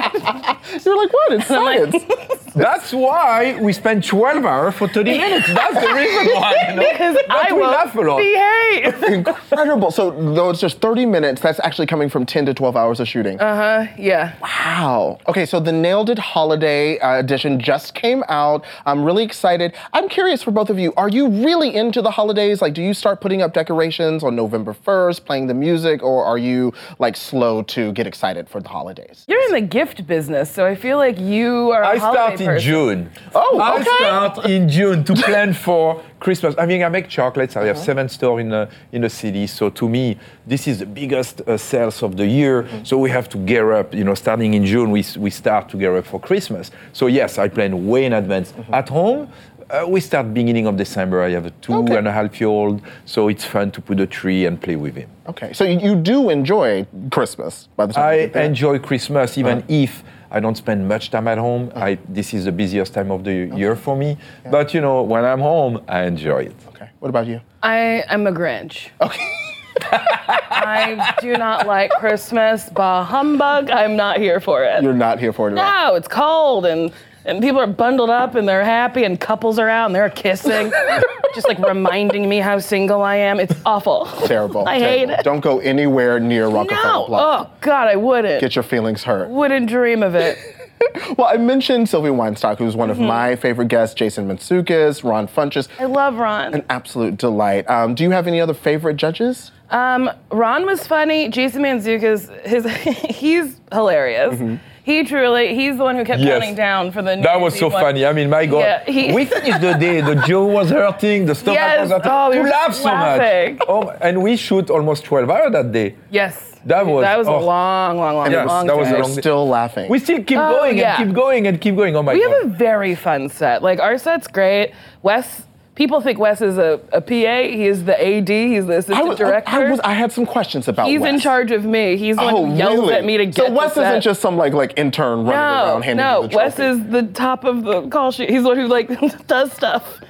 [0.84, 1.32] You're like, what?
[1.32, 2.44] It's I'm like- science.
[2.54, 5.48] That's why we spend 12 hours for 30 minutes.
[5.52, 6.54] That's the reason why.
[6.68, 6.88] You know?
[6.92, 8.18] Because I we will laugh a lot.
[8.18, 9.02] behave.
[9.12, 9.90] Incredible.
[9.90, 13.08] So though it's just 30 minutes, that's actually coming from 10 to 12 hours of
[13.08, 13.40] shooting.
[13.40, 13.92] Uh huh.
[13.98, 14.36] Yeah.
[14.40, 15.18] Wow.
[15.26, 18.62] Okay, so the Nailed It Holiday uh, edition just came out.
[18.84, 19.74] I'm really excited.
[19.94, 20.92] I'm curious for both of you.
[20.98, 22.60] Are you really into the holidays?
[22.60, 26.36] Like, do you start putting up decorations on November 1st, playing the music, or are
[26.36, 29.24] you like slow to get excited for the holidays?
[29.26, 32.40] You're in the gift business, so I feel like you are a I holiday start
[32.40, 32.66] in person.
[32.68, 33.10] June.
[33.34, 33.90] Oh, okay.
[33.90, 36.54] I start in June to plan for Christmas.
[36.58, 37.56] I mean, I make chocolates.
[37.56, 39.46] I have seven stores in the in the city.
[39.46, 42.66] So to me, this is the biggest uh, sales of the year.
[42.82, 43.94] So we have to gear up.
[43.94, 46.70] You know, starting in June, we s- we start to gear up for Christmas.
[46.92, 48.52] So yes, I plan way in advance.
[48.52, 48.74] Mm-hmm.
[48.74, 49.28] At home.
[49.70, 51.22] Uh, we start beginning of December.
[51.22, 51.96] I have a two Okay.
[51.96, 54.94] and a half year old, so it's fun to put a tree and play with
[54.94, 55.08] him.
[55.26, 58.44] Okay, so you, you do enjoy Christmas by the time you I get there.
[58.44, 59.66] enjoy Christmas even uh-huh.
[59.84, 61.72] if I don't spend much time at home.
[61.74, 61.84] Uh-huh.
[61.86, 64.18] I, this is the busiest time of the year for me.
[64.50, 66.56] But you know, when I'm home, I enjoy it.
[66.68, 67.40] Okay, what about you?
[67.62, 68.90] I am a Grinch.
[69.00, 69.26] Okay.
[69.90, 72.68] I do not like Christmas.
[72.70, 73.70] Bah humbug.
[73.70, 74.82] I'm not here for it.
[74.82, 75.90] You're not here for it at all.
[75.92, 76.92] No, it's cold and
[77.26, 80.70] and people are bundled up and they're happy and couples are out and they're kissing,
[81.34, 83.40] just like reminding me how single I am.
[83.40, 84.06] It's awful.
[84.26, 84.68] Terrible.
[84.68, 85.24] I hate it.
[85.24, 87.16] Don't go anywhere near Rockefeller No.
[87.18, 88.40] Oh God, I wouldn't.
[88.42, 89.30] Get your feelings hurt.
[89.30, 90.36] wouldn't dream of it.
[91.18, 93.02] Well, I mentioned Sylvia Weinstock, who's one Mm-hmm.
[93.02, 95.68] of my favorite guests, Jason Mantzoukas, Ron Funches.
[95.78, 96.54] I love Ron.
[96.54, 97.68] An absolute delight.
[97.68, 99.50] Um, do you have any other favorite judges?
[99.70, 101.28] Um, Ron was funny.
[101.28, 102.64] Jason Mantzoukas, his
[103.16, 104.60] he's hilarious.
[104.84, 106.32] He truly, he's the one who kept Yes.
[106.40, 107.16] counting down for the.
[107.16, 107.80] New That was so one.
[107.82, 108.04] funny.
[108.06, 108.58] I mean, my God.
[108.60, 111.80] Yeah, he- we finished the day, the jaw was hurting, the stomach Yes.
[111.82, 112.10] was hurting.
[112.12, 113.56] Oh, we to were laugh so laughing.
[113.56, 113.66] much.
[113.68, 115.94] Oh, and we shoot almost 12 hours that day.
[116.10, 116.53] Yes.
[116.66, 117.38] That was- that was oh.
[117.38, 119.00] a long, long, long, Yes, long that was day.
[119.00, 119.90] long still laughing.
[119.90, 120.96] We still keep Oh, going yeah.
[121.00, 121.94] and keep going and keep going.
[121.96, 122.32] Oh my We God.
[122.42, 123.62] have a very fun set.
[123.62, 124.72] Like our set's great.
[125.02, 125.42] Wes,
[125.74, 127.10] people think Wes is a, a PA.
[127.48, 128.28] He is the AD.
[128.28, 129.50] He's the assistant I, was, director.
[129.50, 131.12] I, was, I had some questions about He's Wes.
[131.14, 131.96] in charge of me.
[131.96, 132.94] He's the one Oh, who yells really?
[132.94, 133.88] at me to get So to Wes set.
[133.88, 136.22] isn't just some like like intern running no, around handing no.
[136.22, 138.30] you the Wes is the top of the call sheet.
[138.30, 138.88] He's the one who like
[139.26, 140.00] does stuff.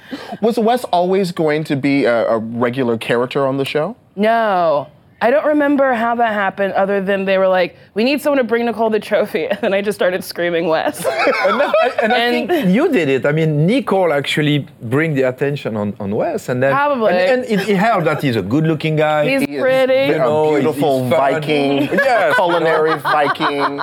[0.41, 3.95] Was Wes always going to be a, a regular character on the show?
[4.15, 4.87] No.
[5.25, 8.43] I don't remember how that happened other than they were like, we need someone to
[8.43, 9.45] bring Nicole the trophy.
[9.51, 10.97] And then I just started screaming Wes.
[11.49, 13.25] and, that- and I And- think you did it.
[13.25, 17.13] I mean, Nicole actually bring the attention on, on Wes, and then Probably.
[17.13, 19.21] and, and it, it helped that he's a good-looking guy.
[19.31, 20.13] He's He pretty.
[20.13, 21.19] A know, he's- beautiful he's fun.
[21.33, 21.71] Viking,
[22.09, 22.35] Yes.
[22.35, 23.79] culinary Viking.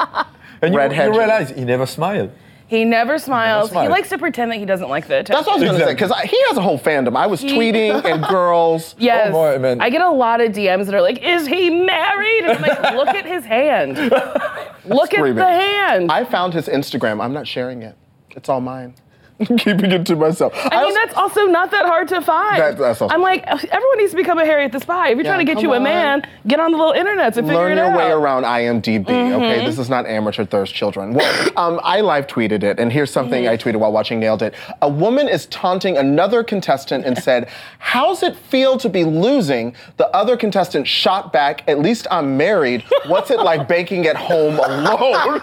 [0.62, 2.30] and you, you realize he never smiled.
[2.72, 3.68] He never smiles.
[3.68, 3.90] He smiles.
[3.90, 5.34] likes to pretend that he doesn't like the attention.
[5.34, 7.16] That's what I was going to say because he has a whole fandom.
[7.18, 8.94] I was He- tweeting and girls.
[8.98, 9.28] Yes.
[9.28, 9.82] Oh, boy, man.
[9.82, 12.94] I get a lot of DMs that are like, "Is he married?" And I'm like,
[12.94, 13.98] "Look at his hand.
[13.98, 15.34] Look at Screaming.
[15.34, 17.22] the hand." I found his Instagram.
[17.22, 17.94] I'm not sharing it.
[18.30, 18.94] It's all mine.
[19.58, 20.52] Keeping it to myself.
[20.54, 22.60] I mean, was- that's also not that hard to find.
[22.60, 25.08] That- that's also I'm like, everyone needs to become a Harriet the Spy.
[25.08, 25.82] If you're Yeah, trying to get you a on.
[25.82, 29.64] man, get on the little internets and figure Learn your way around IMDb, okay?
[29.64, 31.14] This is not amateur thirst children.
[31.14, 34.54] Well, um, I live tweeted it, and here's something I tweeted while watching Nailed It.
[34.80, 39.74] A woman is taunting another contestant and said, How's it feel to be losing?
[39.96, 42.84] The other contestant shot back, At least I'm married.
[43.06, 45.40] What's it like baking at home alone?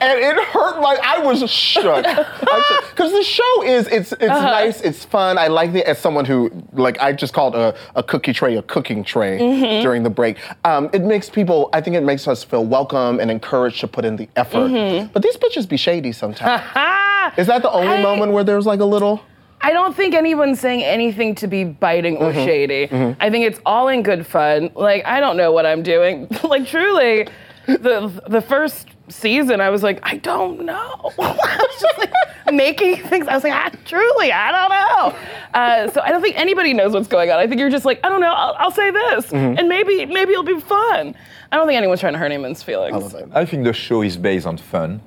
[0.00, 2.04] and it hurt like I was shook.
[2.92, 4.42] Because the show is it's it's Uh-huh.
[4.60, 5.38] nice, it's fun.
[5.38, 8.62] I like it as someone who like I just called a, a cookie tray a
[8.62, 9.82] cooking tray Mm-hmm.
[9.82, 10.36] during the break.
[10.64, 14.04] Um, it makes people I think it makes us feel welcome and encouraged to put
[14.04, 14.68] in the effort.
[15.12, 16.62] But these bitches be shady sometimes.
[17.38, 19.20] Is that the only I- moment where there's like a little
[19.64, 22.44] I don't think anyone's saying anything to be biting or Mm-hmm.
[22.44, 22.82] shady.
[23.20, 24.70] I think it's all in good fun.
[24.74, 26.26] Like I don't know what I'm doing.
[26.42, 27.28] like truly,
[27.66, 31.12] the the first season I was like I don't know.
[31.18, 32.12] I was just like
[32.52, 33.28] making things.
[33.28, 35.18] I was like I, truly I don't know.
[35.54, 37.38] Uh, so I don't think anybody knows what's going on.
[37.38, 38.32] I think you're just like I don't know.
[38.32, 39.58] I'll, I'll say this, Mm-hmm.
[39.58, 41.14] and maybe maybe it'll be fun.
[41.50, 43.14] I don't think anyone's trying to hurt anyone's feelings.
[43.32, 45.00] I think the show is based on fun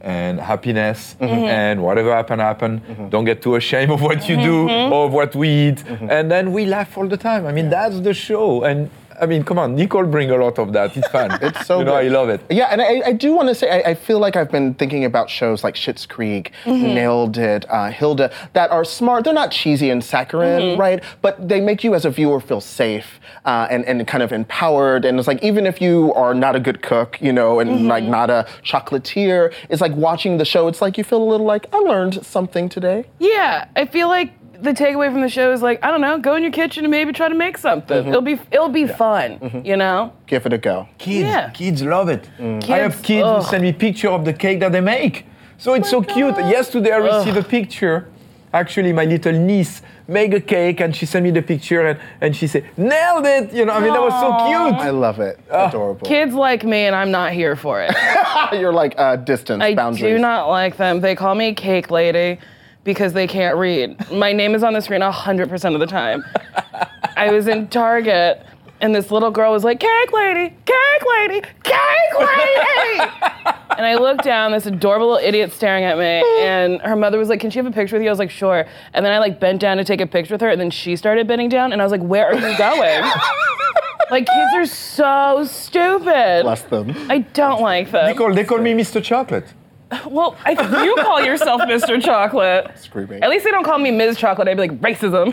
[0.00, 1.34] and happiness Mm-hmm.
[1.34, 2.80] and whatever happen happen
[3.10, 4.92] don't get too ashamed of what you do Mm-hmm.
[4.92, 7.98] or of what we eat and then we laugh all the time i mean that's
[8.00, 8.88] the show and
[9.20, 11.84] i mean come on nicole bring a lot of that it's fun It's so you
[11.84, 12.06] know good.
[12.06, 14.34] i love it Yeah, and I, I do want to say, I, I feel like
[14.36, 19.24] I've been thinking about shows like Schitt's Creek, Nailed It, uh, Hilda, that are smart.
[19.24, 21.02] They're not cheesy and saccharine, right?
[21.22, 25.04] But they make you as a viewer feel safe uh, and, and kind of empowered.
[25.04, 28.04] And it's like, even if you are not a good cook, you know, and like
[28.04, 31.66] not a chocolatier, it's like watching the show, it's like you feel a little like,
[31.72, 33.04] I learned something today.
[33.18, 36.34] Yeah, I feel like the takeaway from the show is like I don't know, go
[36.34, 37.98] in your kitchen and maybe try to make something.
[37.98, 38.08] Mm-hmm.
[38.08, 40.12] It'll be it'll be fun, you know.
[40.26, 40.88] Give it a go.
[40.98, 41.50] kids Yeah.
[41.50, 43.42] kids love it i Kids, have kids ugh.
[43.42, 45.24] who send me picture of the cake that they make
[45.58, 48.08] so it's so cute yesterday i received a picture
[48.52, 52.34] actually my little niece made a cake and she sent me the picture and, and
[52.36, 54.80] she said nailed it you know i mean that was so cute.
[54.88, 55.38] I love it.
[55.50, 56.06] Adorable.
[56.06, 57.92] Kids like me, and I'm not here for it.
[58.60, 60.16] You're like uh, distance, I boundaries.
[60.16, 61.00] do not like them.
[61.00, 62.38] They call me Cake Lady
[62.88, 64.10] because they can't read.
[64.10, 66.24] My name is on the screen 100% of the time.
[67.18, 68.46] I was in Target.
[68.80, 73.10] And this little girl was like, Cake lady, cake lady, cake lady.
[73.76, 77.28] and I looked down, this adorable little idiot staring at me, and her mother was
[77.28, 78.08] like, Can she have a picture with you?
[78.08, 78.64] I was like, Sure.
[78.94, 80.94] And then I like bent down to take a picture with her, and then she
[80.94, 83.02] started bending down, and I was like, Where are you going?
[84.12, 86.44] like, kids are so stupid.
[86.44, 86.94] Bless them.
[87.10, 88.06] I don't like them.
[88.06, 89.52] Nicole, they call me mr chocolate
[90.06, 90.50] Well, I,
[90.84, 92.02] you call yourself Mr.
[92.02, 92.70] Chocolate.
[92.78, 93.22] Screaming.
[93.22, 94.18] At least they don't call me Ms.
[94.18, 94.48] Chocolate.
[94.48, 95.32] I'd be like, racism.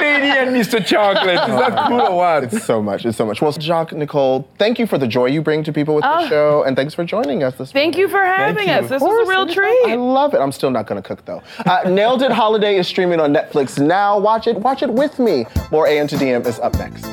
[0.00, 3.04] lady and mr chocolate is that cool or what It's so much.
[3.04, 3.40] It's so much.
[3.42, 6.28] Well, Jacques, Nicole, thank you for the joy you bring to people with the Oh.
[6.28, 8.88] show, and thanks for joining us this Thank you for having us.
[8.88, 9.86] This was a real treat.
[9.88, 10.38] I love it.
[10.40, 11.42] I'm still not gonna cook though.
[11.64, 14.18] Uh, Nailed It Holiday is streaming on Netflix now.
[14.18, 14.56] Watch it.
[14.56, 15.46] Watch it with me.
[15.70, 17.04] More AM to DM is up next.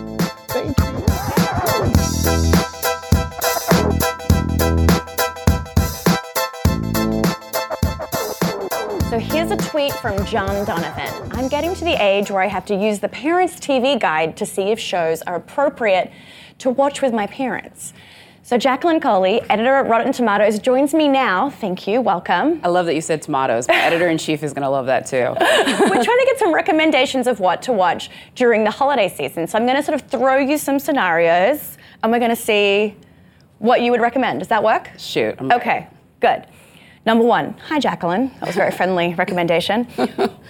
[10.04, 11.32] From John Donovan.
[11.32, 14.46] I'm getting to the age where I have to use the Parents TV Guide to
[14.46, 16.12] see if shows are appropriate
[16.58, 17.94] to watch with my parents.
[18.42, 21.52] So Jacqueline Coley, editor at Rotten Tomatoes, joins me now.
[21.52, 22.02] Thank you.
[22.02, 22.60] Welcome.
[22.66, 23.70] I love that you said tomatoes.
[23.70, 25.16] My editor in chief is going to love that too.
[25.40, 29.48] We're trying to get some recommendations of what to watch during the holiday season.
[29.48, 32.98] So I'm going to sort of throw you some scenarios, and we're going to see
[33.60, 34.40] what you would recommend.
[34.40, 34.90] Does that work?
[34.98, 35.36] Shoot.
[35.40, 35.50] I'm.
[35.54, 35.88] Okay,
[36.20, 36.46] good.
[37.06, 38.32] Number one, hi Jacqueline.
[38.40, 39.84] That was a very friendly recommendation.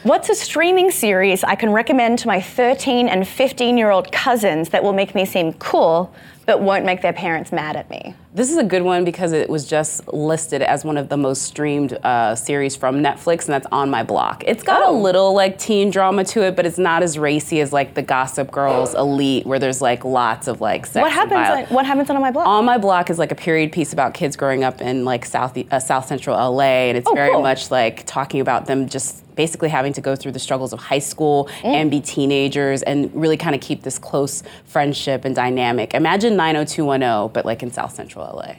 [0.03, 4.69] What's a streaming series I can recommend to my 13 and 15 year old cousins
[4.69, 6.13] that will make me seem cool
[6.45, 8.13] but won't make their parents mad at me?
[8.35, 11.43] This is a good one because it was just listed as one of the most
[11.43, 14.43] streamed uh, series from Netflix, and that's on my block.
[14.47, 17.71] It's got a little like teen drama to it, but it's not as racy as
[17.71, 21.03] like the Gossip Girls Elite, where there's like lots of like sex.
[21.03, 21.67] What happens?
[21.69, 22.47] On, what happens on my block?
[22.47, 25.55] On my block is like a period piece about kids growing up in like South
[25.71, 27.41] uh, South Central LA, and it's Oh, very cool.
[27.43, 30.99] much like talking about them just basically having to go through the struggles of high
[30.99, 31.65] school mm.
[31.65, 35.93] and be teenagers, and really kind of keep this close friendship and dynamic.
[35.93, 38.55] Imagine 90210, but like in South Central LA.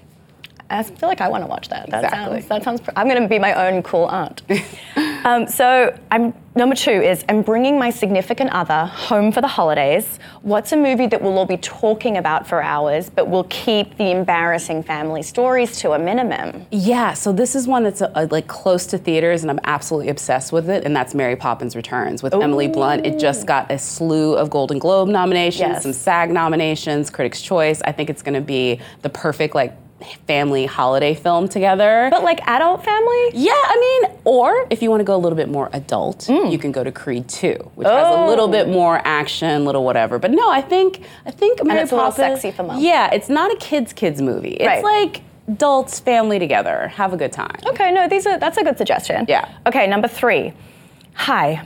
[0.70, 1.90] I feel like I want to watch that.
[1.90, 2.40] That Exactly.
[2.40, 2.48] sounds.
[2.48, 2.80] That sounds.
[2.80, 4.42] pr- I'm going to be my own cool aunt.
[5.26, 10.18] Um, so I'm number two is I'm bringing my significant other home for the holidays.
[10.42, 14.10] What's a movie that we'll all be talking about for hours, but we'll keep the
[14.10, 16.66] embarrassing family stories to a minimum?
[16.70, 20.52] Yeah, so this is one that's uh, like close to theaters, and I'm absolutely obsessed
[20.52, 23.06] with it, and that's Mary Poppins Returns with Emily Blunt.
[23.06, 25.82] It just got a slew of Golden Globe nominations, Yes.
[25.84, 27.80] some SAG nominations, Critics' Choice.
[27.86, 29.74] I think it's going to be the perfect like
[30.26, 32.08] family holiday film together.
[32.10, 33.30] But like adult family?
[33.32, 36.58] Yeah, I mean, or if you want to go a little bit more adult, you
[36.58, 38.50] can go to Creed 2, which has a little Mm.
[38.50, 38.64] Oh.
[38.64, 40.18] bit more action, little whatever.
[40.18, 42.80] But no, I think I think Mary it's a little sexy for mom.
[42.80, 44.54] Yeah, it's not a kids kids movie.
[44.60, 44.82] It's Right.
[44.84, 47.56] like adults family together, have a good time.
[47.66, 49.24] Okay, no, these are that's a good suggestion.
[49.28, 49.48] Yeah.
[49.66, 50.52] Okay, number three.
[51.14, 51.62] Hi.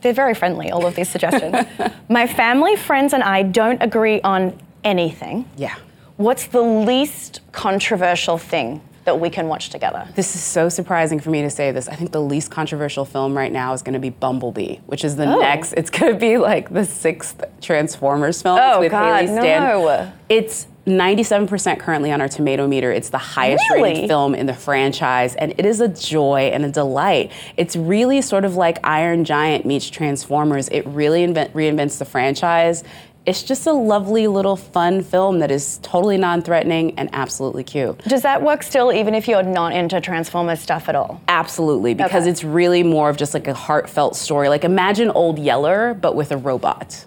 [0.00, 1.66] They're very friendly, all of these suggestions.
[2.08, 5.44] My family, friends, and I don't agree on anything.
[5.56, 5.74] Yeah.
[6.16, 10.08] What's the least controversial thing that we can watch together?
[10.14, 11.88] This is so surprising for me to say this.
[11.88, 15.16] I think the least controversial film right now is going to be Bumblebee, which is
[15.16, 15.38] the Oh.
[15.40, 15.74] next.
[15.74, 19.62] It's going to be like the sixth Transformers film Oh, with God, Haley Stan.
[19.62, 20.12] no.
[20.28, 22.92] It's 97% currently on our tomato meter.
[22.92, 23.82] It's the highest Really?
[23.94, 27.32] rated film in the franchise, and it is a joy and a delight.
[27.56, 30.68] It's really sort of like Iron Giant meets Transformers.
[30.68, 32.84] It really invent, reinvents the franchise.
[33.26, 37.98] It's just a lovely little fun film that is totally non threatening and absolutely cute.
[38.04, 41.20] Does that work still even if you're not into Transformers stuff at all?
[41.26, 42.30] Absolutely, because Okay.
[42.30, 44.48] it's really more of just like a heartfelt story.
[44.48, 47.04] Like imagine Old Yeller, but with a robot.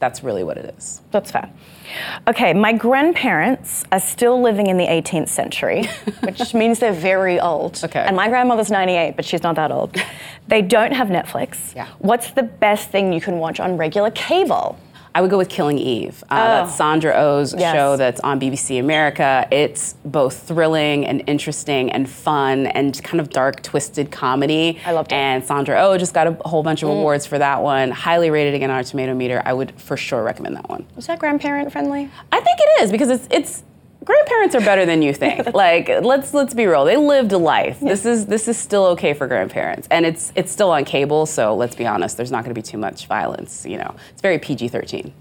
[0.00, 1.00] That's really what it is.
[1.12, 1.48] That's fair.
[2.28, 5.84] Okay, my grandparents are still living in the 18th century,
[6.20, 7.80] which means they're very old.
[7.82, 8.00] Okay.
[8.00, 9.96] And my grandmother's 98, but she's not that old.
[10.46, 11.74] They don't have Netflix.
[11.74, 11.86] Yeah.
[12.00, 14.78] What's the best thing you can watch on regular cable?
[15.16, 16.24] I would go with Killing Eve.
[16.28, 16.64] Uh, Oh.
[16.66, 17.74] That's Sandra Oh's Yes.
[17.74, 19.46] show that's on BBC America.
[19.50, 24.80] It's both thrilling and interesting and fun and kind of dark, twisted comedy.
[24.84, 25.14] I loved it.
[25.14, 25.18] Mm.
[25.18, 27.92] And Sandra Oh just got a whole bunch of awards for that one.
[27.92, 29.40] Highly rated again on our tomato meter.
[29.44, 30.84] I would for sure recommend that one.
[30.96, 32.10] Is that grandparent friendly?
[32.32, 33.62] I think it is because it's it's
[34.04, 35.54] grandparents are better than you think.
[35.54, 36.84] like let's let's be real.
[36.84, 37.80] They lived a life.
[37.80, 41.26] This is this is still okay for grandparents, and it's it's still on cable.
[41.26, 42.16] So let's be honest.
[42.16, 43.64] There's not going to be too much violence.
[43.66, 45.12] You know, it's very PG-13.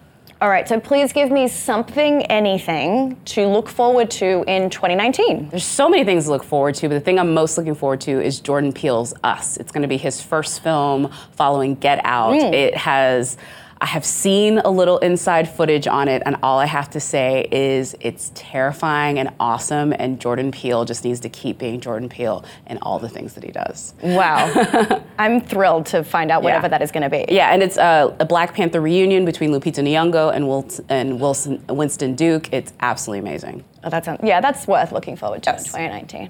[0.43, 5.47] All right, so please give me something, anything to look forward to in 2019.
[5.47, 8.01] There's so many things to look forward to, but the thing I'm most looking forward
[8.01, 9.55] to is Jordan Peele's Us.
[9.55, 12.33] It's going to be his first film following Get Out.
[12.33, 12.53] Mm.
[12.53, 13.37] It has.
[13.83, 17.49] I have seen a little inside footage on it, and all I have to say
[17.51, 19.91] is it's terrifying and awesome.
[19.99, 23.43] And Jordan Peele just needs to keep being Jordan Peele in all the things that
[23.43, 23.93] he does.
[24.01, 25.03] Wow.
[25.19, 26.69] I'm thrilled to find out whatever Yeah.
[26.69, 27.25] that is going to be.
[27.27, 31.61] Yeah, and it's uh, a Black Panther reunion between Lupita Nyong'o and, Wilt- and Wilson
[31.67, 32.53] Winston Duke.
[32.53, 33.65] It's absolutely amazing.
[33.83, 35.65] Oh, that sounds, yeah, that's worth looking forward to Yes.
[35.65, 36.29] in 2019.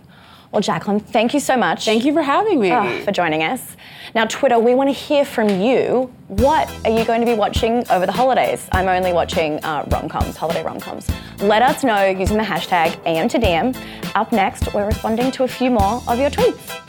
[0.54, 1.84] Well, Jacqueline, thank you so much.
[1.86, 2.72] Thank you for having me.
[2.72, 3.76] oh, for joining us.
[4.14, 6.14] Now, Twitter, we want to hear from you.
[6.28, 8.68] What are you going to be watching over the holidays?
[8.72, 11.10] I'm only watching uh, rom coms, holiday rom coms.
[11.40, 13.76] Let us know using the hashtag AM to DM.
[14.14, 16.83] Up next, we're responding to a few more of your tweets.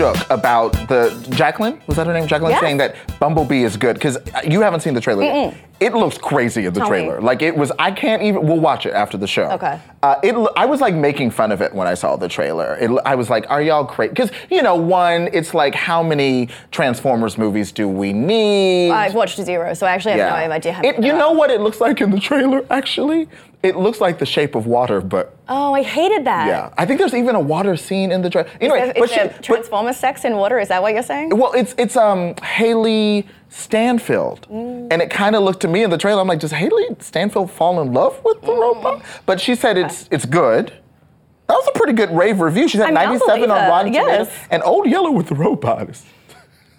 [0.00, 1.80] Shook about the Jacqueline.
[1.86, 2.26] Was that her name?
[2.26, 2.60] Jacqueline Yes.
[2.60, 5.52] saying that Bumblebee is good because uh, you haven't seen the trailer.
[5.80, 6.98] It looks crazy in the Tell me.
[7.04, 7.20] trailer.
[7.22, 7.72] Like it was.
[7.78, 8.46] I can't even.
[8.46, 9.50] We'll watch it after the show.
[9.52, 9.80] Okay.
[10.02, 10.34] Uh, it.
[10.54, 12.76] I was like making fun of it when I saw the trailer.
[12.78, 16.48] It, I was like, "Are y'all crazy?" Because you know, one, it's like, how many
[16.70, 18.90] Transformers movies do we need?
[18.90, 21.60] I've watched zero, so I actually have no idea how It, you know what it
[21.62, 22.64] looks like in the trailer?
[22.70, 23.28] Actually,
[23.62, 26.46] it looks like The Shape of Water, but Oh, I hated that.
[26.46, 28.48] yeah, I think there's even a water scene in the trailer.
[28.60, 30.58] Anyway, Is, but is she- there but- Transformer sex in water?
[30.58, 31.36] Is that what you're saying?
[31.38, 34.88] well, it's it's um Hailee Steinfeld, Mm.
[34.92, 36.22] and it kind of looked to me in the trailer.
[36.22, 38.46] I'm like, does Hailee Steinfeld fall in love with Mm.
[38.46, 39.02] the robot?
[39.26, 40.72] But she said it's it's good.
[41.48, 42.68] That was a pretty good rave review.
[42.68, 44.28] She said I mean, 97 on Rotten Tomatoes.
[44.50, 46.04] And Old Yeller with the robot is.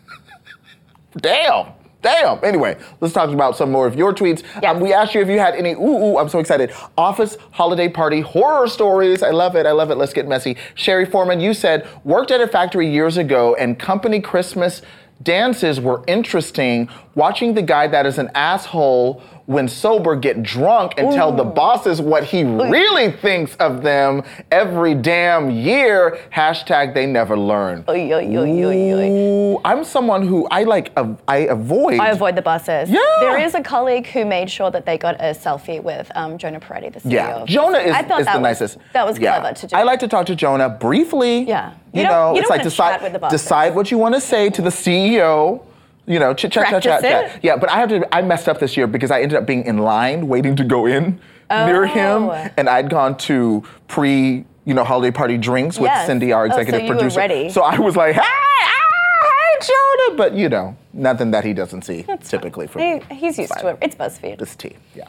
[1.18, 1.68] Damn.
[2.02, 2.40] Damn.
[2.44, 4.42] Anyway, let's talk about some more of your tweets.
[4.64, 4.72] Yes.
[4.76, 6.72] Um, we asked you if you had any, ooh, ooh, I'm so excited.
[6.98, 9.22] Office holiday party horror stories.
[9.22, 9.68] I love it.
[9.68, 9.96] I love it.
[9.98, 10.58] Let's get messy.
[10.74, 14.82] Sherry Foreman, you said, worked at a factory years ago and company Christmas
[15.24, 16.90] dances were interesting.
[17.16, 22.02] Watching the guy that is an asshole when sober get drunk and tell the bosses
[22.02, 22.44] what he
[22.78, 26.20] really thinks of them every damn year.
[26.34, 27.84] Hashtag they never learn.
[27.90, 29.10] Oy, oy, oy.
[29.10, 30.92] Ooh, I'm someone who I like.
[30.98, 32.00] av- I avoid.
[32.00, 32.90] I avoid the buses.
[32.90, 33.00] Yeah.
[33.20, 36.60] There is a colleague who made sure that they got a selfie with um, Jonah
[36.60, 37.12] Peretti, the CEO.
[37.12, 38.78] Yeah, Jonah is, I thought is that the was, nicest.
[38.94, 39.40] That was Yeah.
[39.40, 39.76] clever to do.
[39.76, 41.44] I like to talk to Jonah briefly.
[41.44, 41.74] Yeah.
[41.94, 43.42] You, You know, you it's like decide chat with the bosses.
[43.42, 45.62] decide what you want to say to the CEO.
[46.08, 47.40] You know, chit chat chat chat chat.
[47.44, 48.16] Yeah, but I have to.
[48.16, 50.86] I messed up this year because I ended up being in line waiting to go
[50.88, 52.50] in near him, Oh.
[52.58, 56.08] and I'd gone to pre, you know, holiday party drinks with Yes.
[56.08, 57.50] Cindy, our Oh, so executive producer.
[57.50, 59.22] So I was like, hey, ah,
[59.60, 63.38] hey, Jonah, but you know, nothing that he doesn't see That's typically from He, he's
[63.38, 63.78] used to it.
[63.82, 64.40] It's BuzzFeed.
[64.40, 64.76] this tea.
[64.96, 65.04] Yeah.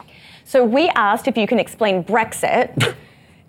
[0.45, 2.93] So we asked if you can explain Brexit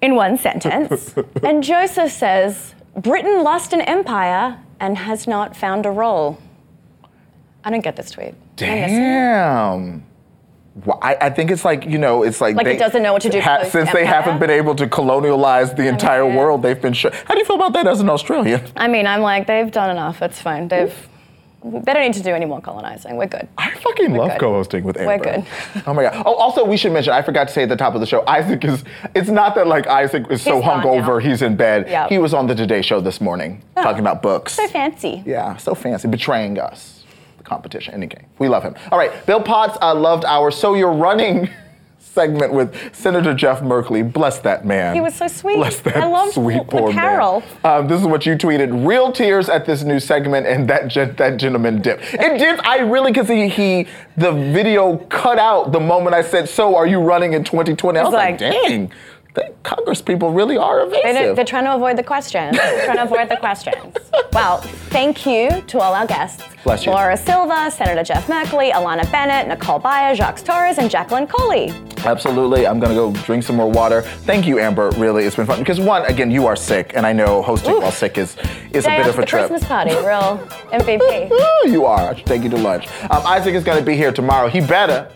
[0.00, 5.90] in one sentence, and Joseph says Britain lost an empire and has not found a
[5.90, 6.38] role.
[7.64, 8.34] I don't get this tweet.
[8.56, 8.96] Did I miss it?
[8.96, 10.04] Damn.
[10.84, 13.22] Well, I, I think it's like you know, it's like Like it doesn't know what
[13.22, 13.40] to do
[13.70, 16.62] since they haven't been able to colonialize the entire mean- world.
[16.62, 16.92] They've been.
[16.92, 18.60] Sh- How do you feel about that as an Australian?
[18.76, 20.20] I mean, I'm like, they've done enough.
[20.20, 20.68] It's fine.
[20.68, 20.94] They've.
[21.62, 23.16] They don't need to do any more colonizing.
[23.16, 23.48] We're good.
[23.56, 24.40] I fucking love good.
[24.40, 25.16] co-hosting with Amber.
[25.16, 25.46] We're good.
[25.86, 26.22] Oh my god.
[26.26, 27.14] Oh, also we should mention.
[27.14, 28.22] I forgot to say at the top of the show.
[28.26, 28.84] Isaac is.
[29.14, 31.22] It's not that like Isaac is so He's hungover.
[31.22, 31.30] now.
[31.30, 31.88] He's in bed.
[31.88, 32.10] Yep.
[32.10, 33.82] He was on the Today Show this morning oh.
[33.82, 34.52] talking about books.
[34.52, 35.22] So fancy.
[35.24, 37.03] Yeah, so fancy, betraying us.
[37.44, 37.94] The competition.
[37.94, 38.74] Anyway, we love him.
[38.90, 41.48] All right, Bill Potts uh, loved our "So You're Running"
[41.98, 44.10] segment with Senator Jeff Merkley.
[44.10, 44.94] Bless that man.
[44.94, 45.56] He was so sweet.
[45.56, 47.40] Bless that I loved sweet the poor Carol.
[47.40, 47.80] man.
[47.80, 51.16] Um, this is what you tweeted: real tears at this new segment, and that gen-
[51.16, 52.02] that gentleman dipped.
[52.14, 52.66] It dipped.
[52.66, 53.86] I really because he, he
[54.16, 58.02] the video cut out the moment I said, "So are you running in 2020?" I
[58.04, 58.92] was like, like- "Dang."
[59.34, 61.02] The Congress people really are evasive.
[61.02, 62.56] They don't, they're trying to avoid the questions.
[62.56, 63.96] They're trying to avoid the questions.
[64.32, 64.58] Well,
[64.90, 66.44] thank you to all our guests.
[66.62, 66.92] Bless you.
[66.92, 71.70] Laura Silva, Senator Jeff Merkley, Alanna Bennett, Nicole Byer, Jacques Torres, and Jacqueline Coley.
[72.04, 72.64] Absolutely.
[72.66, 74.02] I'm gonna go drink some more water.
[74.02, 74.90] Thank you, Amber.
[74.92, 75.58] Really, it's been fun.
[75.58, 78.36] Because one, again, you are sick, and I know hosting while sick is
[78.70, 79.48] is Day a bit of a the trip.
[79.48, 80.38] Christmas party, real
[80.70, 81.30] MVP.
[81.72, 82.10] You are.
[82.10, 82.86] I should take you to lunch.
[83.10, 84.48] Um, Isaac is gonna be here tomorrow.
[84.48, 85.10] He better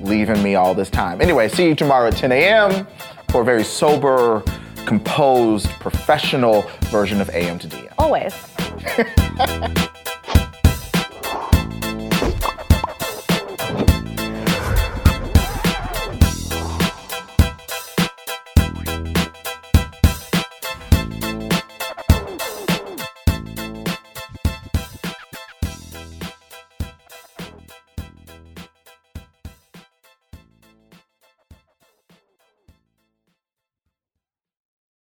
[0.00, 1.20] leaving me all this time.
[1.20, 2.86] Anyway, see you tomorrow at 10 a.m.
[3.32, 4.42] for a very sober,
[4.84, 7.92] composed, professional version of AM to DM.
[7.98, 8.34] Always.